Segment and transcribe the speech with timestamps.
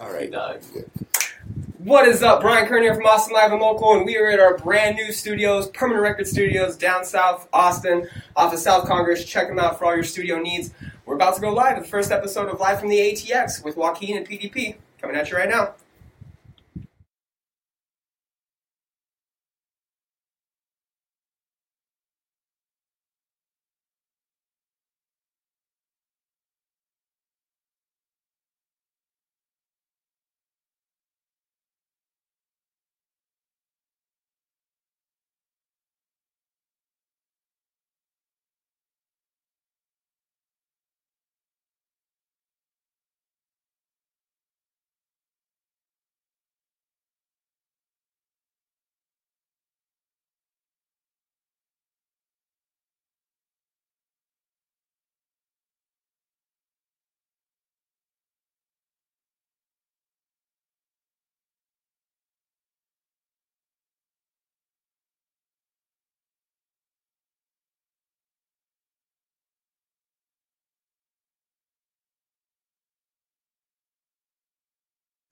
[0.00, 0.34] All right.
[1.78, 2.40] What is up?
[2.40, 5.12] Brian Kern here from Austin Live and Local, and we are at our brand new
[5.12, 9.24] studios, Permanent Record Studios, down south, Austin, off of South Congress.
[9.24, 10.72] Check them out for all your studio needs.
[11.06, 13.76] We're about to go live with the first episode of Live from the ATX with
[13.76, 14.78] Joaquin and PDP.
[15.00, 15.74] Coming at you right now.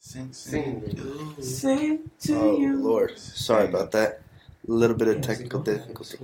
[0.04, 0.82] Sing, Sing.
[0.96, 1.42] sing.
[1.42, 2.76] Sing to Oh you.
[2.76, 4.20] Lord, sorry about that.
[4.68, 6.18] A little bit of technical difficulty.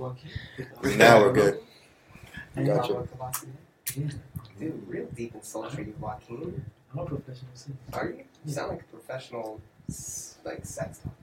[0.97, 1.61] Now we're good.
[2.57, 3.07] And Gotcha.
[3.95, 4.09] Yeah,
[4.59, 6.65] Dude, real deep and sultry, Joaquin.
[6.91, 7.77] I'm a professional singer.
[7.93, 8.23] Are you?
[8.45, 9.61] You sound like a professional,
[10.43, 11.15] like, sex talker.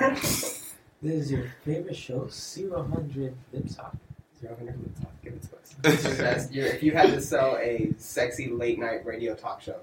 [0.00, 0.20] Yeah.
[1.02, 3.94] This is your favorite show, Zero Hundred Lip Talk.
[4.40, 5.12] Zero hundred lip talk.
[5.22, 5.74] Give it to us.
[5.84, 9.60] It's your best- your- if you had to sell a sexy late night radio talk
[9.60, 9.80] show,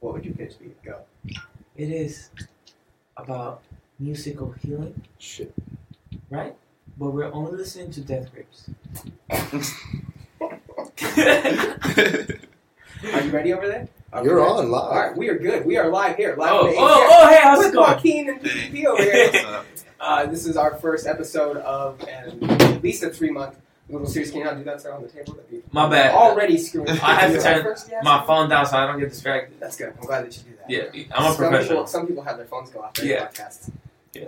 [0.00, 0.72] what would your pitch be?
[0.84, 0.98] Go.
[1.76, 2.30] It is
[3.16, 3.62] about
[3.98, 5.52] musical healing, Shit.
[6.30, 6.54] right?
[6.98, 8.70] But we're only listening to death grips.
[13.12, 13.88] Are you ready over there?
[14.12, 14.48] Are You're ready?
[14.50, 14.82] on live.
[14.82, 15.66] All right, we are good.
[15.66, 16.34] We are live here.
[16.38, 17.90] Live Oh, oh, oh, hey, how's it going?
[17.92, 19.62] Joaquin and PDP over here.
[20.00, 23.56] Uh, this is our first episode of an, at least a three month
[23.88, 24.30] little series.
[24.30, 25.34] Can you not do that, sir, on the table?
[25.34, 26.14] That'd be My bad.
[26.14, 26.88] already screwing.
[26.88, 27.74] I have to turn?
[28.02, 29.58] My phone down so I don't get distracted.
[29.60, 29.94] That's good.
[29.98, 30.70] I'm glad that you do that.
[30.96, 31.86] Yeah, I'm a some People, professional.
[31.86, 33.26] some people have their phones go off during Yeah.
[33.28, 33.70] podcasts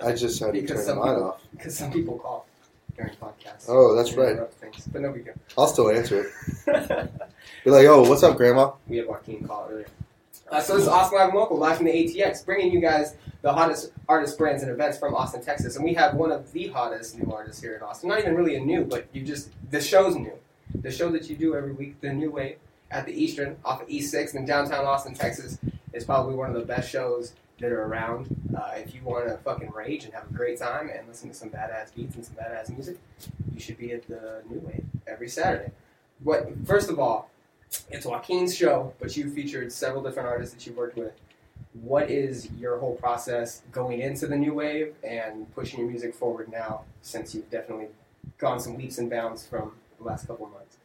[0.04, 1.40] I just had to Because turn some mine people- off.
[1.52, 2.46] because some people call
[2.96, 3.64] during podcasts.
[3.68, 4.32] Oh, that's They right.
[4.32, 5.34] interrupt Things, but no big deal.
[5.56, 6.26] I'll still answer
[6.66, 7.10] it.
[7.64, 8.72] Be like, oh, what's up, Grandma?
[8.86, 9.86] we had Joaquin call earlier.
[10.50, 13.14] Uh, so this is Austin Live and Local, live from the ATX, bringing you guys
[13.42, 15.76] the hottest artist brands, and events from Austin, Texas.
[15.76, 18.08] And we have one of the hottest new artists here in Austin.
[18.08, 20.32] Not even really a new, but you just the show's new.
[20.74, 22.56] The show that you do every week, the New Wave
[22.90, 25.58] at the Eastern off of East Sixth in downtown Austin, Texas,
[25.92, 28.34] is probably one of the best shows that are around.
[28.56, 31.34] Uh, if you want to fucking rage and have a great time and listen to
[31.34, 32.98] some badass beats and some badass music,
[33.52, 35.72] you should be at the New Wave every Saturday.
[36.22, 37.30] What first of all,
[37.90, 41.12] it's Joaquin's show, but you featured several different artists that you worked with.
[41.74, 46.50] What is your whole process going into the new wave and pushing your music forward
[46.50, 47.88] now, since you've definitely
[48.38, 50.76] gone some leaps and bounds from the last couple of months?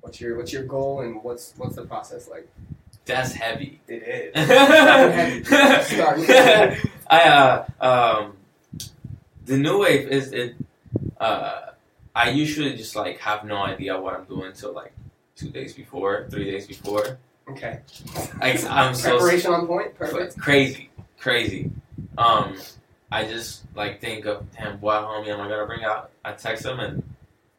[0.00, 2.48] What's your what's your goal and what's what's the process like?
[3.04, 3.80] That's heavy.
[3.88, 5.46] It is.
[5.86, 6.18] Start.
[7.10, 8.36] I uh um
[9.44, 10.54] the new wave is it
[11.18, 11.70] uh
[12.14, 14.92] I usually just like have no idea what I'm doing until like
[15.36, 17.18] two days before, three days before.
[17.48, 17.80] Okay.
[18.40, 19.94] I, I'm so Preparation on point.
[19.94, 20.38] Perfect.
[20.38, 20.90] crazy,
[21.20, 21.70] crazy.
[22.18, 22.56] Um,
[23.12, 26.10] I just like think of damn what homie am I gonna bring out?
[26.24, 27.02] I text them and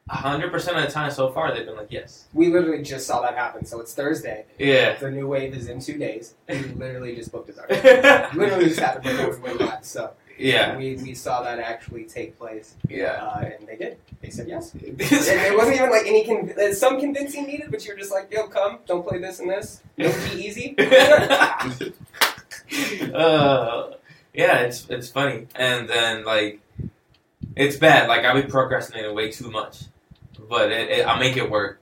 [0.10, 3.22] hundred percent of the time so far they've been like yes, We literally just saw
[3.22, 3.66] that happen.
[3.66, 4.46] So it's Thursday.
[4.58, 4.96] yeah.
[4.96, 6.34] The new wave is in two days.
[6.50, 7.58] We literally just booked it
[8.36, 9.86] literally just happened before we went live.
[9.86, 13.24] So Yeah, we, we saw that actually take place, yeah.
[13.24, 13.98] uh, and they did.
[14.22, 14.74] They said yes.
[14.76, 18.32] And it wasn't even like any con- some convincing needed, but you were just like,
[18.32, 19.82] "Yo, come, don't play this and this.
[19.98, 20.76] It'll be easy."
[23.14, 23.92] uh,
[24.34, 26.60] yeah, it's it's funny, and then like
[27.56, 28.08] it's bad.
[28.08, 29.86] Like I've been procrastinating way too much,
[30.48, 31.82] but it, it, I make it work.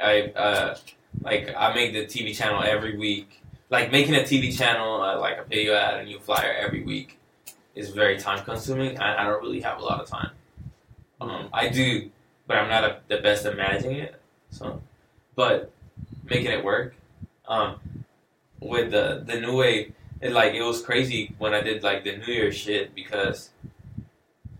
[0.00, 0.78] I uh,
[1.22, 3.42] like I make the TV channel every week.
[3.68, 7.19] Like making a TV channel, uh, like a video ad, a new flyer every week,
[7.74, 8.90] is very time consuming.
[8.90, 10.30] and I don't really have a lot of time.
[11.20, 12.10] Um, I do,
[12.46, 14.20] but I'm not a, the best at managing it.
[14.50, 14.80] So,
[15.34, 15.70] but
[16.24, 16.94] making it work.
[17.46, 17.80] Um,
[18.60, 22.16] with the the new wave, it like it was crazy when I did like the
[22.16, 23.50] New Year shit because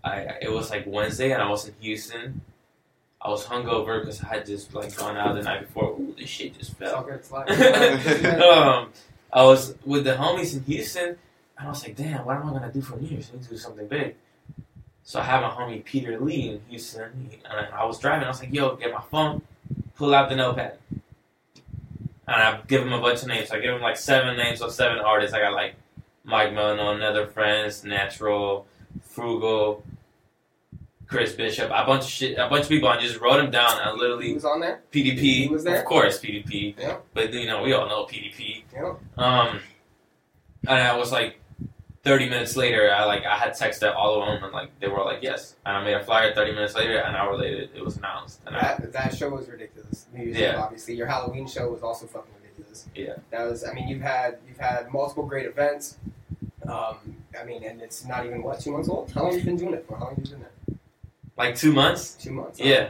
[0.03, 2.41] I it was like Wednesday and I was in Houston.
[3.21, 5.91] I was hungover because I had just like gone out the night before.
[5.91, 7.03] Ooh, this shit just fell.
[7.03, 7.15] good.
[7.15, 7.47] It's live.
[8.41, 8.89] um,
[9.31, 11.17] I was with the homies in Houston,
[11.61, 13.29] and I was like, "Damn, what am I gonna do for New Year's?
[13.31, 14.15] I need to do something big."
[15.03, 18.25] So I had my homie Peter Lee in Houston, and I was driving.
[18.25, 19.41] I was like, "Yo, get my phone,
[19.95, 20.77] pull out the notepad."
[22.27, 23.51] and I give him a bunch of names.
[23.51, 25.35] I give him like seven names of seven artists.
[25.35, 25.75] I got like
[26.23, 28.65] Mike Melano, Nether Friends, Natural,
[29.03, 29.83] Frugal,
[31.07, 32.87] Chris Bishop, a bunch of shit, a bunch of people.
[32.87, 33.79] I just wrote them down.
[33.81, 34.81] I He literally was on there.
[34.93, 35.79] PDP, He was there?
[35.79, 36.75] of course PDP.
[36.79, 36.97] Yeah.
[37.13, 38.63] But you know we all know PDP.
[38.73, 38.93] Yeah.
[39.17, 39.59] Um,
[40.67, 41.40] and I was like,
[42.03, 45.03] thirty minutes later, I like I had texted all of them, and like they were
[45.03, 45.55] like yes.
[45.65, 46.33] And I made a flyer.
[46.33, 48.41] Thirty minutes later, an hour later, it was announced.
[48.45, 50.05] And I, That, that show was ridiculous.
[50.13, 50.61] New Year's Eve, Yeah.
[50.61, 50.95] obviously.
[50.95, 52.87] Your Halloween show was also fucking ridiculous.
[52.95, 53.15] Yeah.
[53.31, 53.63] That was.
[53.63, 55.97] I mean, you've had you've had multiple great events.
[56.67, 59.11] Um, I mean, and it's not even what two months old.
[59.11, 59.97] How long have you been doing it for?
[59.97, 60.47] How long have you been there?
[61.37, 62.13] like two months.
[62.15, 62.59] Two months.
[62.59, 62.65] huh?
[62.67, 62.89] Yeah.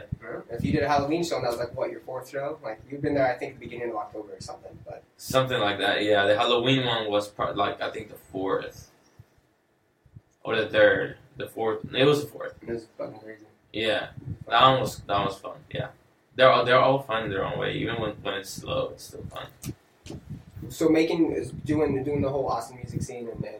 [0.50, 2.80] If you did a Halloween show and that was like what your fourth show, like
[2.90, 4.78] you've been there, I think, at the beginning of October or something.
[4.84, 6.26] But Something like that, yeah.
[6.26, 8.90] The Halloween one was part, like I think the fourth
[10.44, 11.80] or the third, the fourth.
[11.94, 12.54] It was the fourth.
[12.62, 13.44] it was fucking crazy.
[13.72, 14.08] Yeah,
[14.48, 15.56] that one was that one was fun.
[15.72, 15.88] Yeah,
[16.36, 17.74] they're all, they're all fun in their own way.
[17.74, 19.46] Even when, when it's slow, it's still fun.
[20.68, 23.44] So making is doing doing the whole Austin music scene and.
[23.44, 23.56] and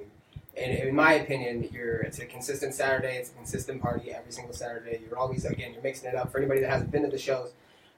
[0.55, 3.17] and in my opinion, you're it's a consistent Saturday.
[3.17, 5.01] It's a consistent party every single Saturday.
[5.03, 6.31] You're always again, you're mixing it up.
[6.31, 7.53] For anybody that hasn't been to the shows,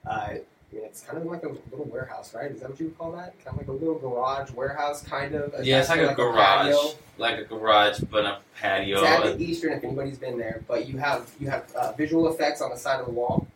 [0.06, 0.34] uh,
[0.74, 2.50] I mean, it's kind of like a little warehouse, right?
[2.50, 3.38] Is that what you would call that?
[3.44, 5.64] Kind of like a little garage warehouse, kind of.
[5.64, 6.94] Yeah, it's like a garage, patio.
[7.16, 8.98] like a garage, but a patio.
[9.02, 10.62] It's at the Eastern, if anybody's been there.
[10.66, 13.46] But you have you have uh, visual effects on the side of the wall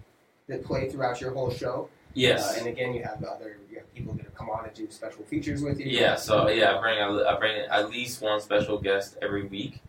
[0.46, 1.88] that play throughout your whole show.
[2.14, 2.54] yes.
[2.54, 4.88] Uh, and again, you have other you have people that have come on and do
[4.90, 5.86] special features with you.
[5.86, 9.80] Yeah, so yeah, I bring I bring at least one special guest every week.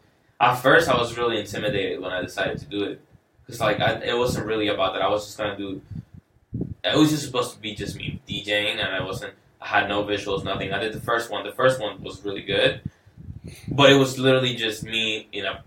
[0.42, 3.02] At first, I was really intimidated when I decided to do it,
[3.46, 5.04] because like I, it wasn't really about that.
[5.04, 5.82] I was just gonna do.
[6.84, 9.34] It was just supposed to be just me DJing, and I wasn't.
[9.62, 10.72] I had no visuals, nothing.
[10.72, 11.46] I did the first one.
[11.46, 12.82] The first one was really good,
[13.68, 15.64] but it was literally just me in a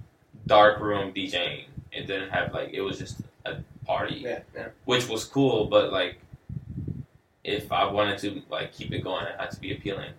[0.47, 1.65] dark room DJing.
[1.93, 4.69] It didn't have like it was just a party yeah, yeah.
[4.85, 6.19] which was cool, but like
[7.45, 10.13] if I wanted to like keep it going, it had to be appealing.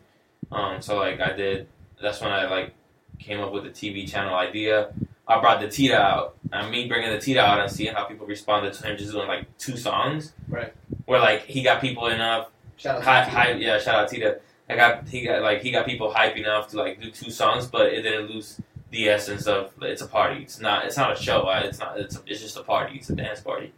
[0.51, 1.67] Um, so like I did.
[2.01, 2.73] That's when I like
[3.19, 4.93] came up with the TV channel idea.
[5.27, 8.27] I brought the Tita out, and me bringing the Tita out and seeing how people
[8.27, 10.33] responded to him just doing like two songs.
[10.49, 10.73] Right.
[11.05, 12.49] Where like he got people enough.
[12.77, 14.39] Shout out hi, yeah, shout out Tita.
[14.69, 17.67] I got he got like he got people hype enough to like do two songs,
[17.67, 18.59] but it didn't lose
[18.91, 20.43] the essence of it's a party.
[20.43, 21.49] It's not it's not a show.
[21.49, 22.97] It's not it's it's just a party.
[22.97, 23.73] It's a dance party.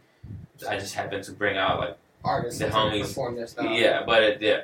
[0.68, 3.02] I just happened to bring out like artists the homies.
[3.02, 3.66] perform their style.
[3.66, 4.62] yeah, but it yeah,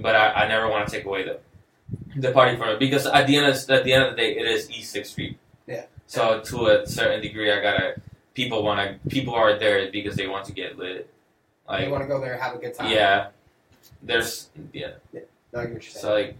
[0.00, 1.38] but I, I never want to take away the
[2.16, 4.36] the party from it because at the end of at the end of the day,
[4.36, 5.38] it is East Sixth Street.
[5.66, 5.84] Yeah.
[6.12, 7.94] So to a certain degree, I gotta
[8.34, 11.08] people want to people are there because they want to get lit.
[11.66, 12.90] they Like want to go there, and have a good time.
[12.92, 13.28] yeah,
[14.02, 14.90] there's yeah.
[15.14, 15.22] No,
[15.60, 15.80] what you're.
[15.80, 16.36] So like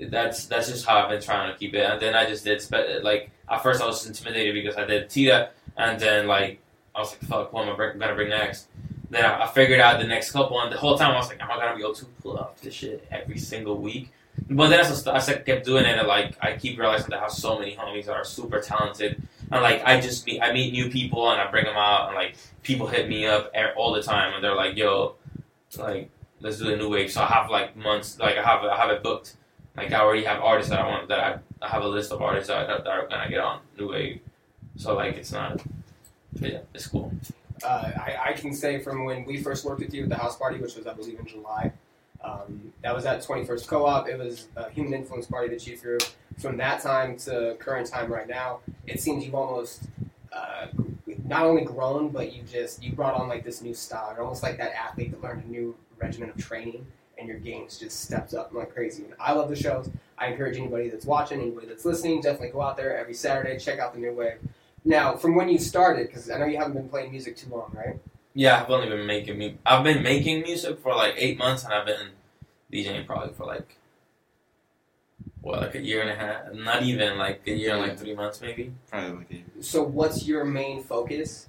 [0.00, 1.84] that's that's just how I've been trying to keep it.
[1.84, 2.64] And then I just did
[3.04, 6.58] like at first I was intimidated because I did Tita, and then like
[6.94, 8.68] I was like, fuck, what am I bring- gonna bring next?
[9.10, 11.42] Then I, I figured out the next couple, and the whole time I was like,
[11.42, 14.10] am I gonna be able to pull off this shit every single week?
[14.48, 17.18] But then as I, as I kept doing it, and like I keep realizing that
[17.18, 20.52] I have so many homies that are super talented, and like I just meet I
[20.52, 23.92] meet new people and I bring them out, and like people hit me up all
[23.92, 25.16] the time, and they're like, yo,
[25.78, 26.10] like
[26.40, 27.10] let's do the new wave.
[27.12, 29.36] So I have like months, like I have I have it booked.
[29.76, 32.20] Like I already have artists that I want that I, I have a list of
[32.20, 34.20] artists that, that are gonna get on new wave.
[34.76, 35.62] So like it's not,
[36.40, 37.12] yeah, it's cool.
[37.64, 40.36] uh, I, I can say from when we first worked with you at the house
[40.36, 41.72] party, which was I believe in July.
[42.24, 44.08] Um, that was at 21st Co-op.
[44.08, 45.98] It was a human influence party that you threw.
[46.38, 49.84] From that time to current time right now, it seems you've almost
[50.32, 50.66] uh,
[51.24, 54.12] not only grown, but you just you brought on like this new style.
[54.12, 56.86] You're almost like that athlete that learned a new regimen of training,
[57.18, 59.04] and your games just stepped up like crazy.
[59.04, 59.90] And I love the shows.
[60.18, 63.78] I encourage anybody that's watching, anybody that's listening, definitely go out there every Saturday, check
[63.78, 64.38] out the new wave.
[64.84, 67.70] Now, from when you started, because I know you haven't been playing music too long,
[67.72, 67.98] right?
[68.34, 69.58] Yeah, I've only been making me.
[69.66, 72.08] I've been making music for like eight months, and I've been
[72.72, 73.76] DJing probably for like
[75.42, 76.52] what, like a year and a half.
[76.54, 78.72] Not even like a year and like three months, maybe.
[78.90, 81.48] Probably like a So, what's your main focus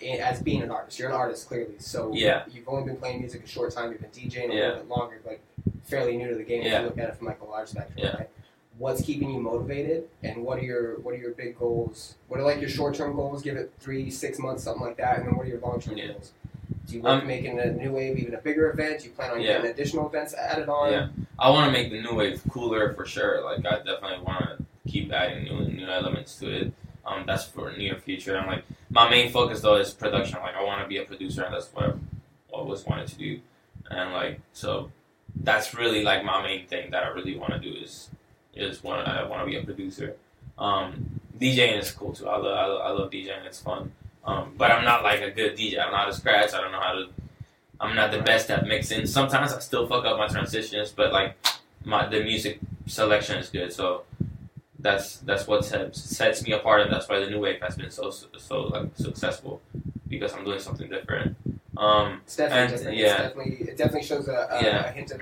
[0.00, 0.98] eh, as being an artist?
[0.98, 1.74] You're an artist, clearly.
[1.78, 2.44] So, Yeah.
[2.50, 3.92] you've only been playing music a short time.
[3.92, 4.60] You've been DJing a Yeah.
[4.68, 5.38] little bit longer, but
[5.84, 6.62] fairly new to the game.
[6.62, 8.16] If you look at it from like a large spectrum, Yeah.
[8.16, 8.30] right?
[8.78, 12.16] What's keeping you motivated, and what are your what are your big goals?
[12.28, 13.42] What are like your short term goals?
[13.42, 15.96] Give it three, six months, something like that, and then what are your long term
[15.96, 16.08] Yeah.
[16.08, 16.32] goals?
[16.86, 19.00] Do you want Um, making a new wave even a bigger event?
[19.00, 19.54] Do you plan on Yeah.
[19.56, 20.92] getting additional events added on?
[20.92, 21.08] Yeah.
[21.38, 23.42] I want to make the new wave cooler for sure.
[23.42, 26.72] Like I definitely want to keep adding new new elements to it.
[27.06, 28.36] Um, that's for near future.
[28.36, 30.38] I'm like my main focus though is production.
[30.40, 32.00] Like I want to be a producer, and that's what I've
[32.50, 33.40] always wanted to do.
[33.90, 34.90] And like so,
[35.34, 38.10] that's really like my main thing that I really want to do is
[38.56, 40.16] is want I want to be a producer.
[40.58, 42.28] Um, DJing is cool too.
[42.28, 43.44] I love I love, I love DJing.
[43.46, 43.92] It's fun.
[44.24, 45.78] Um, but I'm not like a good DJ.
[45.84, 46.52] I'm not a scratch.
[46.54, 47.06] I don't know how to
[47.78, 49.06] I'm not the best at mixing.
[49.06, 51.36] Sometimes I still fuck up my transitions, but like
[51.84, 53.72] my the music selection is good.
[53.72, 54.02] So
[54.78, 57.90] that's that's what sets, sets me apart, and that's why the new wave has been
[57.90, 59.60] so so like successful
[60.08, 61.36] because I'm doing something different.
[61.76, 62.96] Um, It's definitely And, different.
[62.96, 63.06] yeah.
[63.06, 64.86] It's definitely, it definitely shows a, a, Yeah.
[64.88, 65.20] a hint of,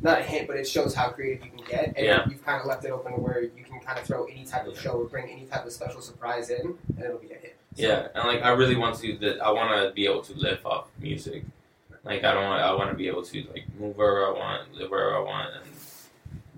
[0.00, 1.86] not a hint, but it shows how creative you can get.
[1.96, 2.26] And Yeah.
[2.28, 4.66] you've kind of left it open to where you can kind of throw any type
[4.66, 7.56] of show or bring any type of special surprise in, and it'll be a hit.
[7.76, 10.34] So, Yeah, and like I really want to that I want to be able to
[10.34, 11.44] live off music.
[12.04, 14.74] Like I don't want I want to be able to like move wherever I want,
[14.74, 15.64] live wherever I want, and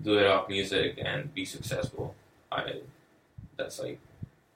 [0.03, 2.15] do it off music and be successful.
[2.51, 2.81] I
[3.57, 3.99] that's like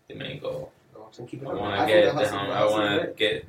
[0.07, 0.71] the main goal.
[0.95, 2.51] I want to get down.
[2.51, 3.45] I want to get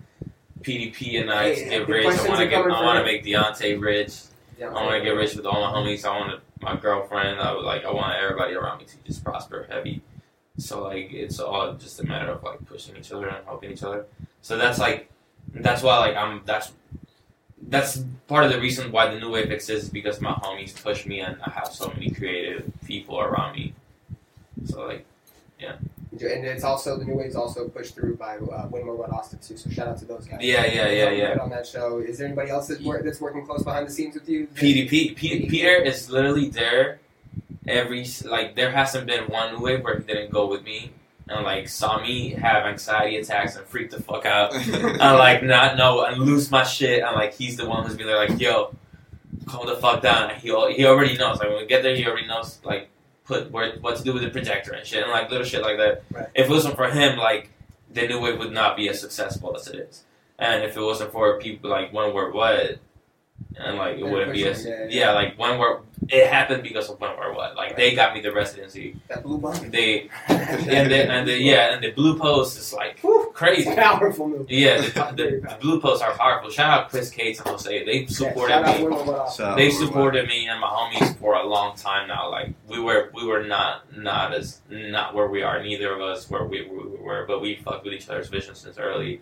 [0.62, 2.06] PDP and I Hey, get rich.
[2.06, 2.58] I want to get.
[2.64, 4.12] I want to make Deontay rich.
[4.60, 6.04] Yeah, I want to get rich with all my homies.
[6.04, 7.40] I want my girlfriend.
[7.40, 7.86] I would like.
[7.86, 10.02] I want everybody around me to just prosper heavy.
[10.58, 13.82] So like, it's all just a matter of like pushing each other and helping each
[13.82, 14.04] other.
[14.42, 15.10] So that's like,
[15.54, 16.42] that's why like I'm.
[16.44, 16.72] That's
[17.68, 21.06] that's part of the reason why the new wave exists is because my homies push
[21.06, 23.72] me and I have so many creative people around me.
[24.66, 25.06] So like,
[26.28, 29.56] And it's also the new wave's also pushed through by uh, Winmore Run Austin too.
[29.56, 30.40] So shout out to those guys.
[30.42, 31.42] yeah, yeah, yeah, Helping yeah.
[31.42, 34.14] On that show, is there anybody else that's, wor- that's working close behind the scenes
[34.14, 34.46] with you?
[34.54, 37.00] PDP, P- Peter is literally there
[37.66, 40.90] every like there hasn't been one new wave where he didn't go with me
[41.28, 45.76] and like saw me have anxiety attacks and freak the fuck out and like not
[45.76, 48.74] know and lose my shit and like he's the one who's been there like yo
[49.46, 52.04] calm the fuck down and he he already knows like when we get there he
[52.06, 52.89] already knows like
[53.30, 55.78] put where what to do with the projector and shit and like little shit like
[55.78, 56.02] that.
[56.10, 56.28] Right.
[56.34, 57.50] if it wasn't for him like
[57.92, 60.04] the new wave would not be as successful as it is.
[60.38, 62.78] And if it wasn't for people like One we're what
[63.56, 65.78] and like it wouldn't be as pushing, yeah, yeah, like One we're
[66.12, 69.38] it happened because of when we're what like they got me the residency That blue
[69.38, 69.70] bump.
[69.70, 74.28] they and the, and the yeah and the blue post is like Whew, crazy powerful
[74.28, 74.50] move.
[74.50, 78.06] yeah the, the, the blue posts are powerful shout out Chris Cates and Jose they
[78.06, 79.46] supported yeah, shout out me Winmore Run Austin.
[79.46, 82.30] So, they supported me and my homies for a long time now.
[82.30, 85.62] Like we were, we were not, not as, not where we are.
[85.62, 88.78] Neither of us where we, we were, but we fucked with each other's vision since
[88.78, 89.20] early.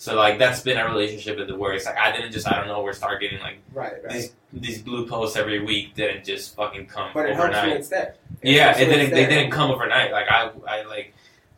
[0.00, 2.56] So like that's been a relationship in the where it's like I didn't just I
[2.56, 4.12] don't know where start getting like Right, right.
[4.12, 7.76] these these blue posts every week didn't just fucking come But it helps when overnight.
[7.80, 8.14] it's there.
[8.42, 9.10] Yeah, it didn't.
[9.10, 10.12] They didn't come overnight.
[10.12, 11.14] Like I, I like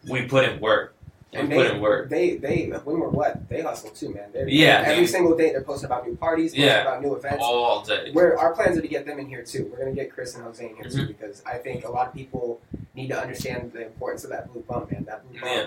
[0.08, 0.94] we put in work.
[1.34, 2.08] We And put in work.
[2.08, 4.30] They they when we're what they hustle too, man.
[4.32, 6.80] They're, Yeah, every single day they're posting about new parties, posting Yeah.
[6.80, 7.38] about new events.
[7.42, 8.10] all day.
[8.12, 9.68] Where our plans are to get them in here too.
[9.70, 10.98] We're gonna get Chris and Jose in here Mm-hmm.
[10.98, 12.60] too because I think a lot of people
[12.94, 15.04] need to understand the importance of that blue bump, man.
[15.04, 15.52] That blue bump.
[15.54, 15.66] Yeah.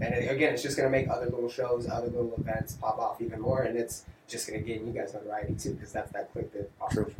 [0.00, 3.20] And it, again, it's just gonna make other little shows, other little events pop off
[3.20, 6.52] even more, and it's just gonna gain you guys notoriety too because that's that quick
[6.54, 7.12] that True.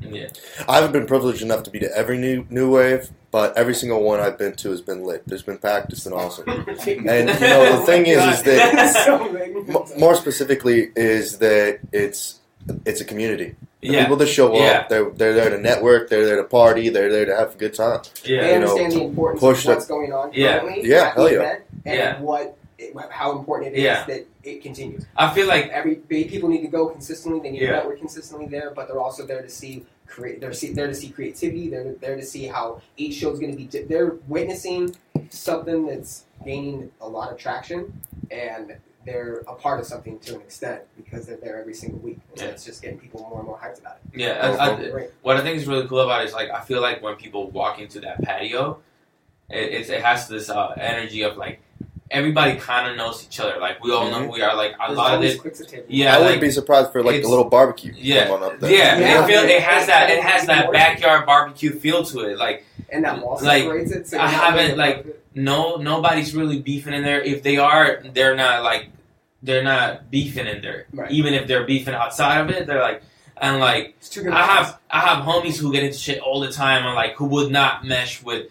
[0.00, 0.26] Yeah.
[0.68, 4.02] I haven't been privileged enough to be to every new new wave, but every single
[4.02, 5.22] one I've been to has been lit.
[5.26, 5.92] There's been packed.
[5.92, 6.48] It's been awesome.
[6.48, 9.24] and you know, the thing is, is that- so.
[9.36, 12.40] M- more specifically, is that it's
[12.84, 13.54] it's a community.
[13.80, 14.02] The Yeah.
[14.02, 14.78] people that show Yeah.
[14.80, 16.08] up, they're they're there to network.
[16.10, 16.88] They're there to party.
[16.88, 18.00] They're there to have a good time.
[18.24, 18.40] Yeah.
[18.40, 20.58] they you know, understand the importance push of the- what's going on Yeah.
[20.60, 21.36] currently Yeah, at hell the yeah.
[21.36, 22.20] event and Yeah.
[22.20, 22.56] what
[23.08, 24.04] how important it is Yeah.
[24.04, 25.06] that it continues.
[25.16, 27.40] I feel like Every people need to go consistently.
[27.40, 27.68] They need Yeah.
[27.70, 30.40] to network consistently there, but they're also there to see create.
[30.42, 31.68] They're see, there to see creativity.
[31.70, 33.66] They're there to see how each show is going to be.
[33.66, 34.94] They're witnessing
[35.30, 37.98] something that's gaining a lot of traction,
[38.30, 38.76] and
[39.06, 42.18] they're a part of something to an extent because they're there every single week.
[42.32, 42.48] And Yeah.
[42.48, 44.20] it's just getting people more and more hyped about it.
[44.20, 44.54] yeah.
[44.60, 45.10] I, I, Great.
[45.22, 47.50] what I think is really cool about it is like I feel like when people
[47.50, 48.80] walk into that patio,
[49.48, 51.60] it it's, it has this uh, energy of like
[52.10, 53.58] everybody kind of knows each other.
[53.60, 54.54] Like we all know who we are.
[54.56, 55.38] Like a There's lot of always it.
[55.40, 55.86] quick to table.
[55.88, 57.92] Yeah, I like- wouldn't be surprised for like a little barbecue.
[57.96, 58.28] Yeah.
[58.28, 58.70] going up there.
[58.70, 59.24] Yeah, Yeah.
[59.24, 62.38] it feel it has that it has that backyard barbecue feel to it.
[62.38, 64.06] Like and that wall Like, separates it.
[64.08, 67.20] So I haven't, like- no nobody's really beefing in there.
[67.20, 68.88] If they are, they're not like
[69.42, 70.86] they're not beefing in there.
[70.92, 71.10] Right.
[71.10, 73.02] Even if they're beefing outside of it, they're like
[73.36, 74.32] and like It's too good.
[74.32, 77.26] I have I have homies who get into shit all the time and like who
[77.26, 78.46] would not mesh with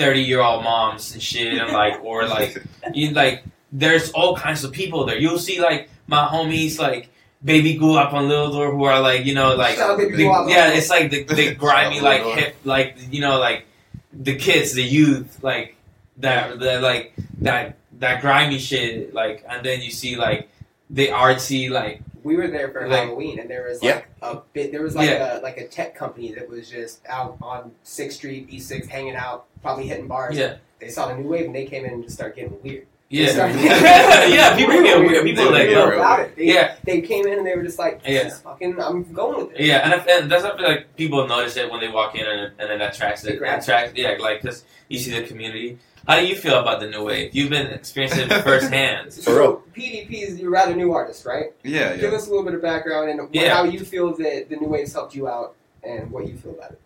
[0.00, 2.50] thirty year old moms and shit and like or like
[2.94, 5.18] you like there's all kinds of people there.
[5.18, 7.10] You'll see like my homies like
[7.44, 10.46] baby Gulap on Little Door who are like you know like Shout out Baby the-
[10.48, 13.66] yeah it's like the, the grimy like hip like you know like
[14.12, 15.76] the kids the youth like
[16.18, 20.48] that the like that that grimy shit like and then you see like
[20.90, 23.94] the artsy like We were there for Like- Halloween, and there was Yeah.
[23.96, 24.72] like a bit.
[24.72, 25.38] There was like Yeah.
[25.38, 29.46] a like a tech company that was just out on Sixth Street, E6, hanging out,
[29.62, 30.36] probably hitting bars.
[30.36, 32.86] yeah They saw the new wave, and they came in and just started getting weird.
[33.12, 33.48] Yeah,
[34.28, 34.56] yeah.
[34.56, 35.10] People Real get weird.
[35.10, 35.24] weird.
[35.24, 35.90] People They like knew yo.
[35.90, 36.36] about it.
[36.36, 38.26] They, Yeah, they came in and they were just like, this Yeah.
[38.28, 39.66] is fucking, I'm going with it.
[39.66, 42.24] yeah, and, if, and that's I feel like people notice it when they walk in,
[42.24, 43.38] and, and then that attracts They it.
[43.38, 45.78] grab Attracts, yeah, like because you see the community.
[46.06, 47.34] How do you feel about the new wave?
[47.34, 49.12] You've been experiencing it firsthand.
[49.24, 49.62] For real.
[49.74, 51.52] PDP is you're rather new artist, right?
[51.64, 52.16] Yeah, Give yeah.
[52.16, 53.54] us a little bit of background and Yeah.
[53.54, 56.72] how you feel that the new waves helped you out and what you feel about
[56.72, 56.80] it.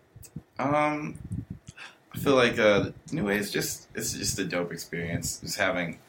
[0.59, 1.17] Um,
[2.13, 5.39] I feel like uh, New Wave is just it's just a dope experience.
[5.39, 5.99] Just having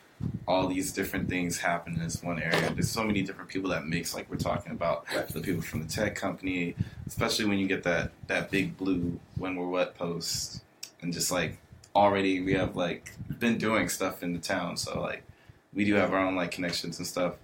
[0.47, 2.71] all these different things happen in this one area.
[2.73, 5.89] There's so many different people that mix, like we're talking about, the people from the
[5.89, 6.75] tech company,
[7.07, 10.63] especially when you get that that big blue when we're wet post,
[11.01, 11.59] and just like
[11.95, 15.23] already we have like been doing stuff in the town, so like
[15.75, 17.35] we do have our own like connections and stuff.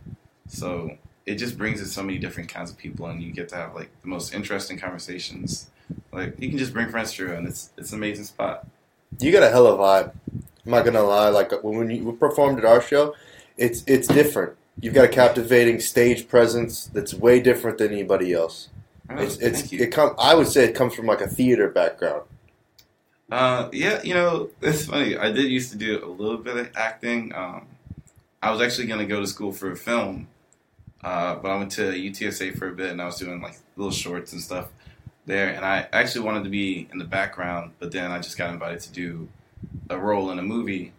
[0.48, 3.56] So it just brings in so many different kinds of people, and you get to
[3.56, 5.70] have like the most interesting conversations.
[6.12, 8.66] Like you can just bring friends through, and it's it's an amazing spot.
[9.18, 10.12] You got a hell of a vibe.
[10.64, 11.28] I'm not gonna lie.
[11.28, 13.14] Like when you performed at our show,
[13.56, 14.56] it's it's different.
[14.80, 18.68] You've got a captivating stage presence that's way different than anybody else.
[19.10, 20.14] Oh, It's it's it come.
[20.18, 22.22] I would say it comes from like a theater background.
[23.30, 25.16] Uh, yeah, you know, it's funny.
[25.16, 27.34] I did used to do a little bit of acting.
[27.34, 27.66] Um,
[28.42, 30.28] I was actually going to go to school for a film,
[31.02, 33.92] uh, but I went to UTSA for a bit and I was doing like little
[33.92, 34.68] shorts and stuff
[35.24, 35.48] there.
[35.48, 38.80] And I actually wanted to be in the background, but then I just got invited
[38.80, 39.28] to do
[39.90, 40.92] a role in a movie,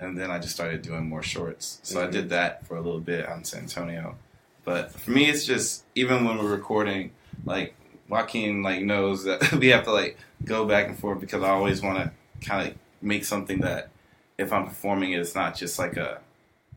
[0.00, 1.80] and then I just started doing more shorts.
[1.82, 2.12] So I Mhm.
[2.12, 4.16] did that for a little bit on San Antonio.
[4.64, 7.12] But for me, it's just even when we're recording,
[7.44, 7.74] like
[8.08, 11.82] Joaquin like knows that we have to like go back and forth because I always
[11.82, 12.12] want to
[12.46, 13.90] kind of make something that
[14.38, 16.20] if I'm performing it, it's not just like a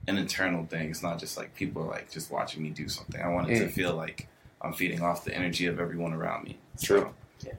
[0.07, 0.89] an internal thing.
[0.89, 3.21] It's not just like people are like just watching me do something.
[3.21, 3.71] I want it to Mm.
[3.71, 4.27] feel like
[4.61, 6.57] I'm feeding off the energy of everyone around me.
[6.81, 7.13] True.
[7.39, 7.53] So, Yeah.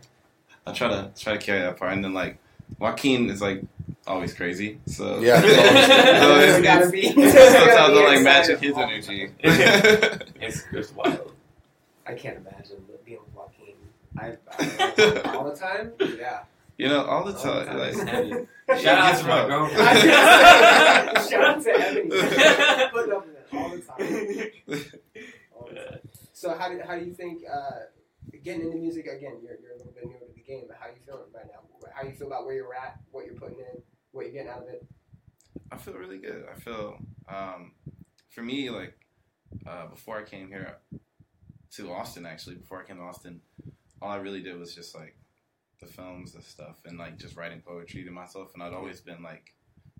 [0.66, 2.38] I try to try to carry that part, and then like
[2.78, 3.62] Joaquin is like
[4.06, 4.78] always crazy.
[4.86, 5.40] So Yeah.
[5.42, 5.58] so It's
[6.58, 9.30] it's, gotta it's, be- sometimes it's gotta I'm be like excited matching his energy.
[10.40, 11.32] It's, it's wild.
[12.06, 13.74] I can't imagine being with Joaquin.
[14.18, 15.92] I, I all the time.
[16.18, 16.40] Yeah.
[16.78, 17.66] you know, all the All the time.
[17.66, 17.78] time.
[17.78, 17.94] Like,
[18.68, 18.82] It's.
[18.82, 19.46] Shout out to my
[21.28, 22.08] Shout out to Ebony.
[22.90, 24.90] Put up with it all the time.
[25.56, 25.98] All the time.
[26.32, 27.70] So how do how do you think uh,
[28.42, 29.38] getting into music again?
[29.42, 31.60] You're, you're a little bit newer to the game, but how you feeling right now?
[31.94, 34.62] How you feel about where you're at, what you're putting in, what you're getting out
[34.62, 34.86] of it?
[35.72, 36.44] I feel really good.
[36.50, 36.98] I feel,
[37.28, 37.72] um,
[38.30, 38.94] for me, like
[39.66, 40.78] uh, before I came here
[41.72, 43.40] to Austin, actually, before I came to Austin,
[44.02, 45.16] all I really did was just like
[45.80, 48.52] the films and stuff, and like just writing poetry to myself.
[48.54, 49.54] And I'd always been like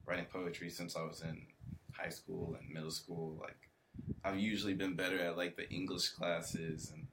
[0.07, 1.47] writing poetry since I was in
[1.93, 3.39] high school and middle school.
[3.41, 3.69] Like
[4.25, 7.07] I've usually been better at like the English classes and.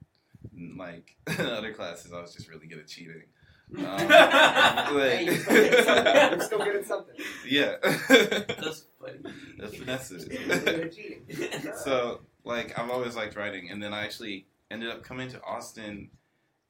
[0.56, 3.22] And, Like other classes, I was just really good at cheating.
[3.76, 6.14] Um, Hey, you're still good at something.
[6.30, 7.14] You're still good at something.
[7.46, 7.74] yeah.
[7.82, 9.18] That's funny.
[9.58, 10.26] That's finesses.
[10.26, 11.72] You're good at cheating.
[11.84, 16.08] so like I've always liked writing, and then I actually ended up coming to Austin,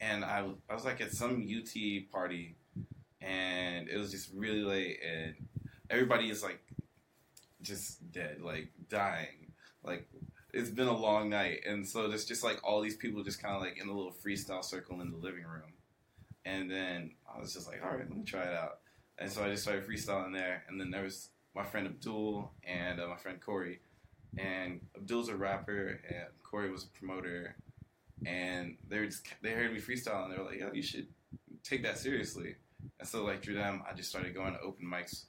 [0.01, 2.57] and I I was like at some UT party,
[3.21, 5.35] and it was just really late, and
[5.91, 6.61] everybody is like
[7.62, 9.53] just dead, like dying,
[9.85, 10.09] like.
[10.53, 13.55] It's been a long night, and so there's just like all these people just kind
[13.55, 15.73] of like in a little freestyle circle in the living room,
[16.45, 18.79] and then I was just like, all right, let me try it out,
[19.19, 23.01] and so I just started freestyling there, and then there was my friend Abdul and
[23.01, 23.81] uh, my friend Corey,
[24.39, 27.57] and Abdul's a rapper and Corey was a promoter,
[28.25, 31.09] and they were just they heard me freestyle and they were like, "Yo, you should
[31.65, 32.55] take that seriously."
[32.99, 35.25] And so like through them, I just started going to open mics.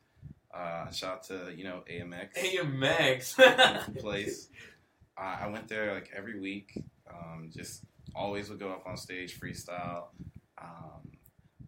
[0.54, 4.50] Uh, shout out to you know AMX AMX place.
[5.20, 6.72] I, I went there like every week.
[7.12, 7.84] Um, just
[8.16, 10.06] always would go up on stage freestyle.
[10.62, 11.12] Um,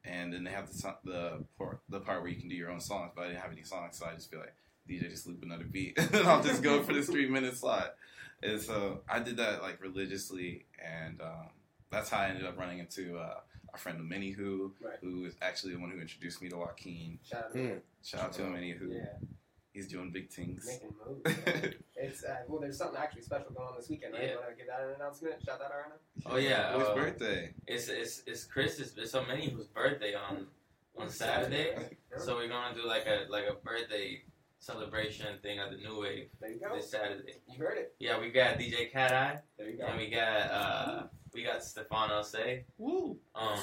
[0.03, 2.79] and then they have the the part, the part where you can do your own
[2.79, 4.53] songs, but I didn't have any songs, so I just feel like
[4.89, 7.95] DJ just loop another beat, and I'll just go for this three minute slot.
[8.43, 11.49] And so I did that like religiously, and um,
[11.91, 13.35] that's how I ended up running into uh,
[13.71, 14.97] our friend Mini Who, Right.
[15.01, 17.19] who is actually the one who introduced me to Joaquin.
[17.23, 17.77] Shout out to Hmm.
[18.03, 19.05] Shout out to Mini Who, Yeah,
[19.73, 20.65] he's doing big things.
[20.65, 21.45] making moves.
[21.45, 21.73] man.
[22.03, 24.23] It's uh, well, there's something actually special going on this weekend, right?
[24.23, 24.29] Yeah.
[24.31, 25.35] You want to give that an announcement?
[25.45, 25.89] Shout that out right
[26.25, 26.31] now.
[26.33, 27.53] Oh, yeah, Boy's uh, birthday.
[27.67, 28.95] it's it's it's Chris's.
[28.97, 30.47] It's so many whose birthday on
[30.97, 31.75] on Saturday.
[32.11, 32.17] Yeah.
[32.17, 34.23] So we're gonna do like a like a birthday
[34.59, 36.75] celebration thing at the New Wave There you go.
[36.75, 37.35] this Saturday.
[37.49, 37.93] You heard it.
[37.99, 39.85] Yeah, we got DJ Cat Eye There you go.
[39.85, 41.03] and we got uh
[41.33, 42.65] we got Stefano Say.
[42.77, 43.17] Woo!
[43.33, 43.57] Um,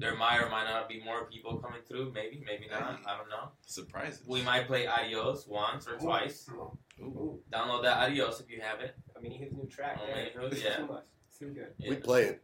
[0.00, 2.10] there might or might not be more people coming through.
[2.12, 2.98] Maybe, maybe not.
[3.06, 3.50] I don't know.
[3.66, 4.22] Surprises.
[4.26, 6.48] We might play Adios once or twice.
[6.50, 6.76] Ooh.
[7.02, 7.40] Ooh.
[7.52, 8.94] Download that Adios if you have it.
[9.16, 9.98] I mean, his new track.
[10.02, 10.14] Oh, yeah.
[10.36, 10.76] Mini It's yeah.
[10.76, 11.04] Too much.
[11.28, 11.68] It's too good.
[11.78, 11.90] Yeah.
[11.90, 12.42] We play it.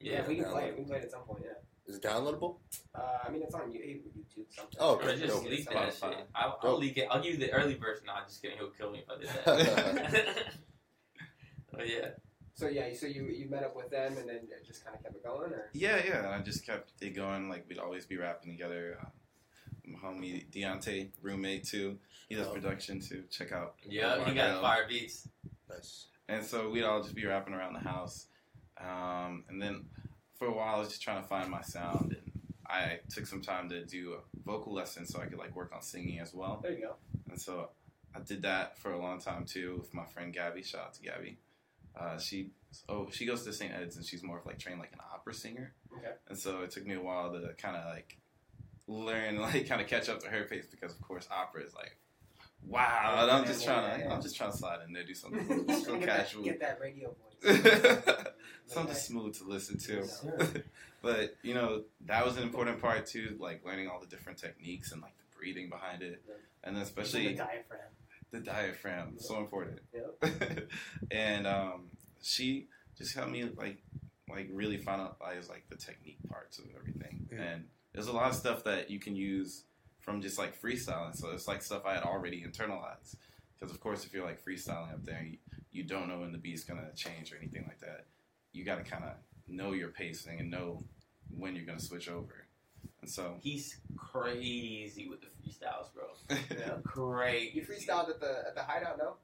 [0.00, 0.28] Yeah, Yeah.
[0.28, 0.68] we can download play it.
[0.68, 0.70] it.
[0.70, 1.42] We can play it at some point.
[1.44, 1.52] Yeah.
[1.88, 2.56] Is it downloadable?
[2.94, 3.80] Uh, I mean, it's on you-
[4.16, 4.76] YouTube something.
[4.78, 5.16] Oh, Or okay.
[5.18, 5.44] just dope.
[5.50, 6.10] leak that Spotify.
[6.10, 6.26] shit.
[6.34, 7.08] I'll, I'll leak it.
[7.10, 8.04] I'll give you the early version.
[8.06, 8.58] Nah, just kidding.
[8.58, 10.44] He'll kill me if I did that.
[11.78, 12.08] oh yeah.
[12.58, 15.00] So yeah, so you you met up with them and then it just kind of
[15.04, 16.18] kept it going, or Yeah, yeah.
[16.24, 17.48] And I just kept it going.
[17.48, 18.98] Like we'd always be rapping together.
[19.00, 19.10] Uh,
[19.86, 21.98] my homie Deontay, roommate too.
[22.28, 22.52] He does Oh.
[22.52, 23.22] production too.
[23.30, 23.76] Check out.
[23.88, 25.28] Yeah, he got fire beats.
[25.70, 26.08] Nice.
[26.28, 28.26] And so we'd all just be rapping around the house.
[28.76, 29.86] Um, and then
[30.36, 32.16] for a while, I was just trying to find my sound.
[32.18, 32.32] And
[32.66, 35.80] I took some time to do a vocal lesson so I could like work on
[35.80, 36.58] singing as well.
[36.60, 36.96] there you go.
[37.30, 37.70] And so
[38.16, 40.64] I did that for a long time too with my friend Gabby.
[40.64, 41.38] Shout out to Gabby.
[41.98, 42.50] Uh, she
[42.88, 43.72] oh she goes to St.
[43.72, 45.74] Ed's and she's more of like trained like an opera singer.
[45.96, 46.12] Okay.
[46.28, 48.18] And so it took me a while to kind of like
[48.86, 51.96] learn like kind of catch up to her pace because of course opera is like
[52.62, 53.18] wow.
[53.22, 54.14] And I'm just Yeah, trying yeah, to yeah.
[54.14, 56.42] I'm just trying to slide in there do something Just so get, that, casual.
[56.44, 57.08] get that radio
[57.42, 58.14] voice.
[58.66, 60.04] Something smooth to listen to.
[61.00, 64.92] But you know that was an important part too, like learning all the different techniques
[64.92, 66.22] and like the breathing behind it,
[66.64, 67.80] and then the especially diaphragm.
[68.30, 69.20] The diaphragm, Yep.
[69.22, 69.80] so important.
[69.92, 70.68] Yep.
[71.10, 71.84] and um,
[72.22, 73.78] she just helped me like
[74.28, 77.40] like really finalize like the technique parts of everything, Yeah.
[77.42, 79.64] and there's a lot of stuff that you can use
[80.00, 81.14] from just like freestyling.
[81.16, 83.16] So it's like stuff I had already internalized.
[83.58, 85.38] Because of course, if you're like freestyling up there, you,
[85.72, 88.06] you don't know when the beat's gonna change or anything like that.
[88.52, 89.12] You got to kind of
[89.48, 90.84] know your pacing and know
[91.30, 92.46] when you're gonna switch over.
[93.00, 96.04] And so, He's crazy with the freestyles, bro.
[96.50, 96.74] Yeah.
[96.84, 97.52] Crazy.
[97.54, 99.14] You freestyled at the at the hideout, no?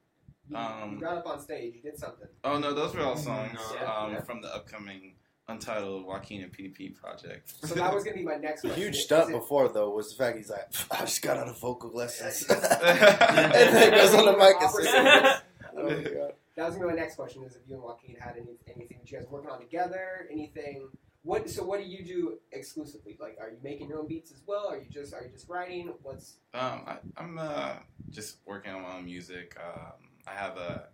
[0.48, 1.74] You, Um, you got up on stage.
[1.74, 2.28] You did something.
[2.44, 3.86] oh no, those were all songs No.
[3.86, 4.20] um, Yeah.
[4.22, 5.14] from the upcoming
[5.48, 7.52] Untitled Joaquin and PDP project.
[7.66, 8.82] So that was gonna be my next A question.
[8.92, 11.90] huge stunt before though was the fact he's like, I just got out of vocal
[11.92, 15.42] lessons, and then goes on the mic and Opera says,
[15.76, 18.16] "Oh my god." That was gonna be my next question: is if you and Joaquin
[18.18, 20.26] had any, anything that you guys working on together?
[20.30, 20.88] Anything?
[21.24, 21.48] What?
[21.48, 23.16] So what do you do exclusively?
[23.18, 24.68] Like, are you making your own beats as well?
[24.68, 25.92] Are you just are you just writing?
[26.02, 27.72] What's Um, I, I'm uh,
[28.10, 29.56] just working on my own music.
[29.58, 29.92] Um,
[30.26, 30.88] I have a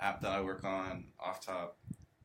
[0.00, 1.78] app that I work on off top.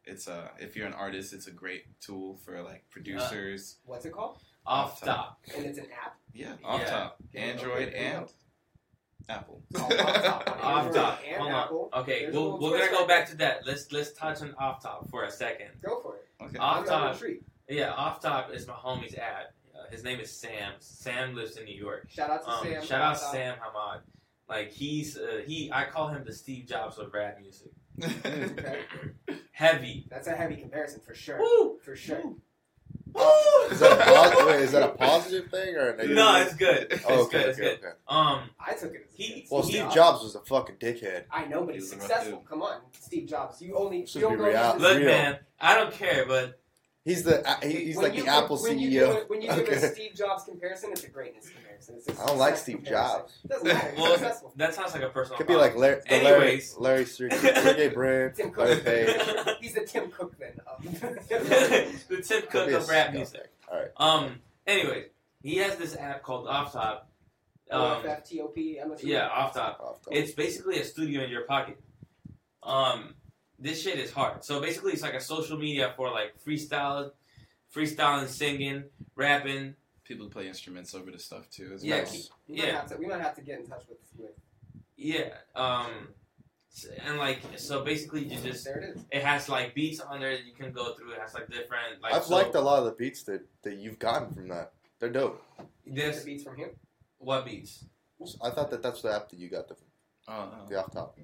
[0.06, 3.78] It's a if you're an artist, it's a great tool for like producers.
[3.86, 4.40] what's it called?
[4.66, 5.40] Off top.
[5.56, 6.16] And it's an app.
[6.34, 6.90] yeah, off Yeah.
[6.90, 8.26] top, Yeah, Android okay, and
[9.30, 9.62] Apple.
[9.70, 10.50] It's called Off Top.
[10.64, 11.20] Off top.
[11.38, 11.90] Hold Apple.
[11.94, 12.02] on.
[12.02, 13.66] Okay, There's we'll, we're gonna go back to that.
[13.68, 15.68] Let's let's touch on off top for a second.
[15.84, 16.28] Go for it.
[16.44, 16.58] Okay.
[16.58, 17.22] Off I'm top.
[17.72, 17.80] On retreat.
[17.80, 19.48] Yeah, off top is my homie's ad.
[19.74, 20.74] Uh, his name is Sam.
[20.80, 22.08] Sam lives in New York.
[22.10, 22.86] Shout out to Um, Sam.
[22.86, 23.32] shout out Off Top.
[23.32, 24.00] Sam Hamad.
[24.50, 27.72] Like he's uh, he, I call him the Steve Jobs of rap music.
[28.04, 28.82] Okay.
[29.52, 30.06] Heavy.
[30.10, 31.40] That's a heavy comparison for sure.
[31.40, 31.78] Woo!
[31.84, 32.22] For sure.
[33.14, 33.24] Woo!
[33.70, 34.46] Is that a positive?
[34.48, 36.16] Wait, is that a positive thing or a negative?
[36.16, 36.88] No, it's good.
[36.90, 37.36] It's Oh, good.
[37.42, 37.78] okay, It's okay, good.
[37.80, 37.96] okay.
[38.08, 39.44] Um, I took it as He- good.
[39.52, 41.26] Well, He- Steve Jobs was a fucking dickhead.
[41.32, 42.44] I know, but He he's was successful.
[42.50, 43.62] Come on, Steve Jobs.
[43.62, 45.06] You only you don't be real- look, real.
[45.06, 46.60] man, I don't care, but
[47.04, 48.92] He's the uh, he- he's When like you the give- Apple when You CEO.
[49.08, 51.96] give a, when you give a Steve Jobs comparison, it's a greatness comparison.
[51.98, 53.20] It's a I don't like Steve comparison.
[53.22, 53.34] Jobs.
[53.44, 53.94] It doesn't matter.
[53.98, 54.18] Well,
[54.58, 55.38] that sounds like a personal.
[55.40, 56.76] Could be like Larry, the Larry, Anyways.
[56.78, 58.86] Larry Sergey, Sergey Brin, Tim Larry Cook.
[58.86, 59.56] Page.
[59.62, 60.54] He's the Tim Cook then.
[60.68, 60.84] of-
[62.08, 63.14] the Tim Cook be of rap scumbag.
[63.14, 63.52] music.
[63.72, 63.90] All right.
[63.98, 64.40] Um.
[64.68, 65.06] Anyway,
[65.42, 67.08] he has this app called Off Top.
[67.72, 69.80] Um, OFFTOP, yeah, Off Top.
[69.80, 70.10] Off top.
[70.12, 71.80] It's basically a studio in your pocket.
[72.62, 73.16] Um,
[73.62, 74.44] this shit is hard.
[74.44, 77.12] So basically, it's like a social media for like freestyle,
[77.74, 78.84] freestyling, singing,
[79.16, 79.76] rapping.
[80.04, 81.72] People play instruments over the stuff too.
[81.74, 82.30] It's Yeah, nice.
[82.48, 82.72] We might, Yeah.
[82.74, 84.00] have to, we might have to get in touch with.
[84.18, 84.32] with
[84.98, 85.36] Yeah.
[85.56, 86.10] Um,
[87.06, 89.06] and like so, basically, you just there it is.
[89.12, 91.12] it has like beats on there that you can go through.
[91.14, 92.14] It has like different like.
[92.14, 94.72] I've so liked a lot of the beats that, that you've gotten from that.
[95.00, 95.44] They're dope.
[95.86, 96.70] The beats from him.
[97.18, 97.86] what beats?
[98.42, 99.76] I thought that that's the app that you got the,
[100.28, 100.66] Oh, no.
[100.70, 101.18] the off top.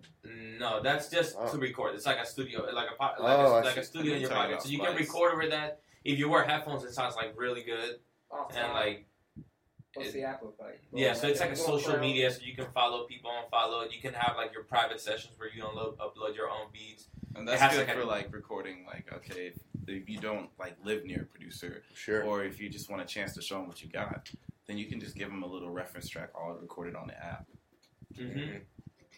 [0.59, 1.49] No, that's just Oh.
[1.51, 1.95] to record.
[1.95, 4.21] It's like a studio, like a po- like, Oh, a, I like a studio in
[4.21, 4.61] your pocket.
[4.61, 5.81] So you can record over that.
[6.03, 7.99] If you wear headphones, it sounds like really good.
[8.31, 9.05] Off And like
[9.93, 10.81] What's the app look like?
[10.93, 13.83] yeah, so it's like a social media, so you can follow people and follow.
[13.83, 17.07] You can have like your private sessions where you upload upload your own beats.
[17.35, 18.85] And that's good like a- for like recording.
[18.85, 22.23] Like, okay, if, if you don't like live near a producer, Sure.
[22.23, 24.29] or if you just want a chance to show them what you got,
[24.67, 27.45] then you can just give them a little reference track all recorded on the app.
[28.17, 28.57] Mm-hmm.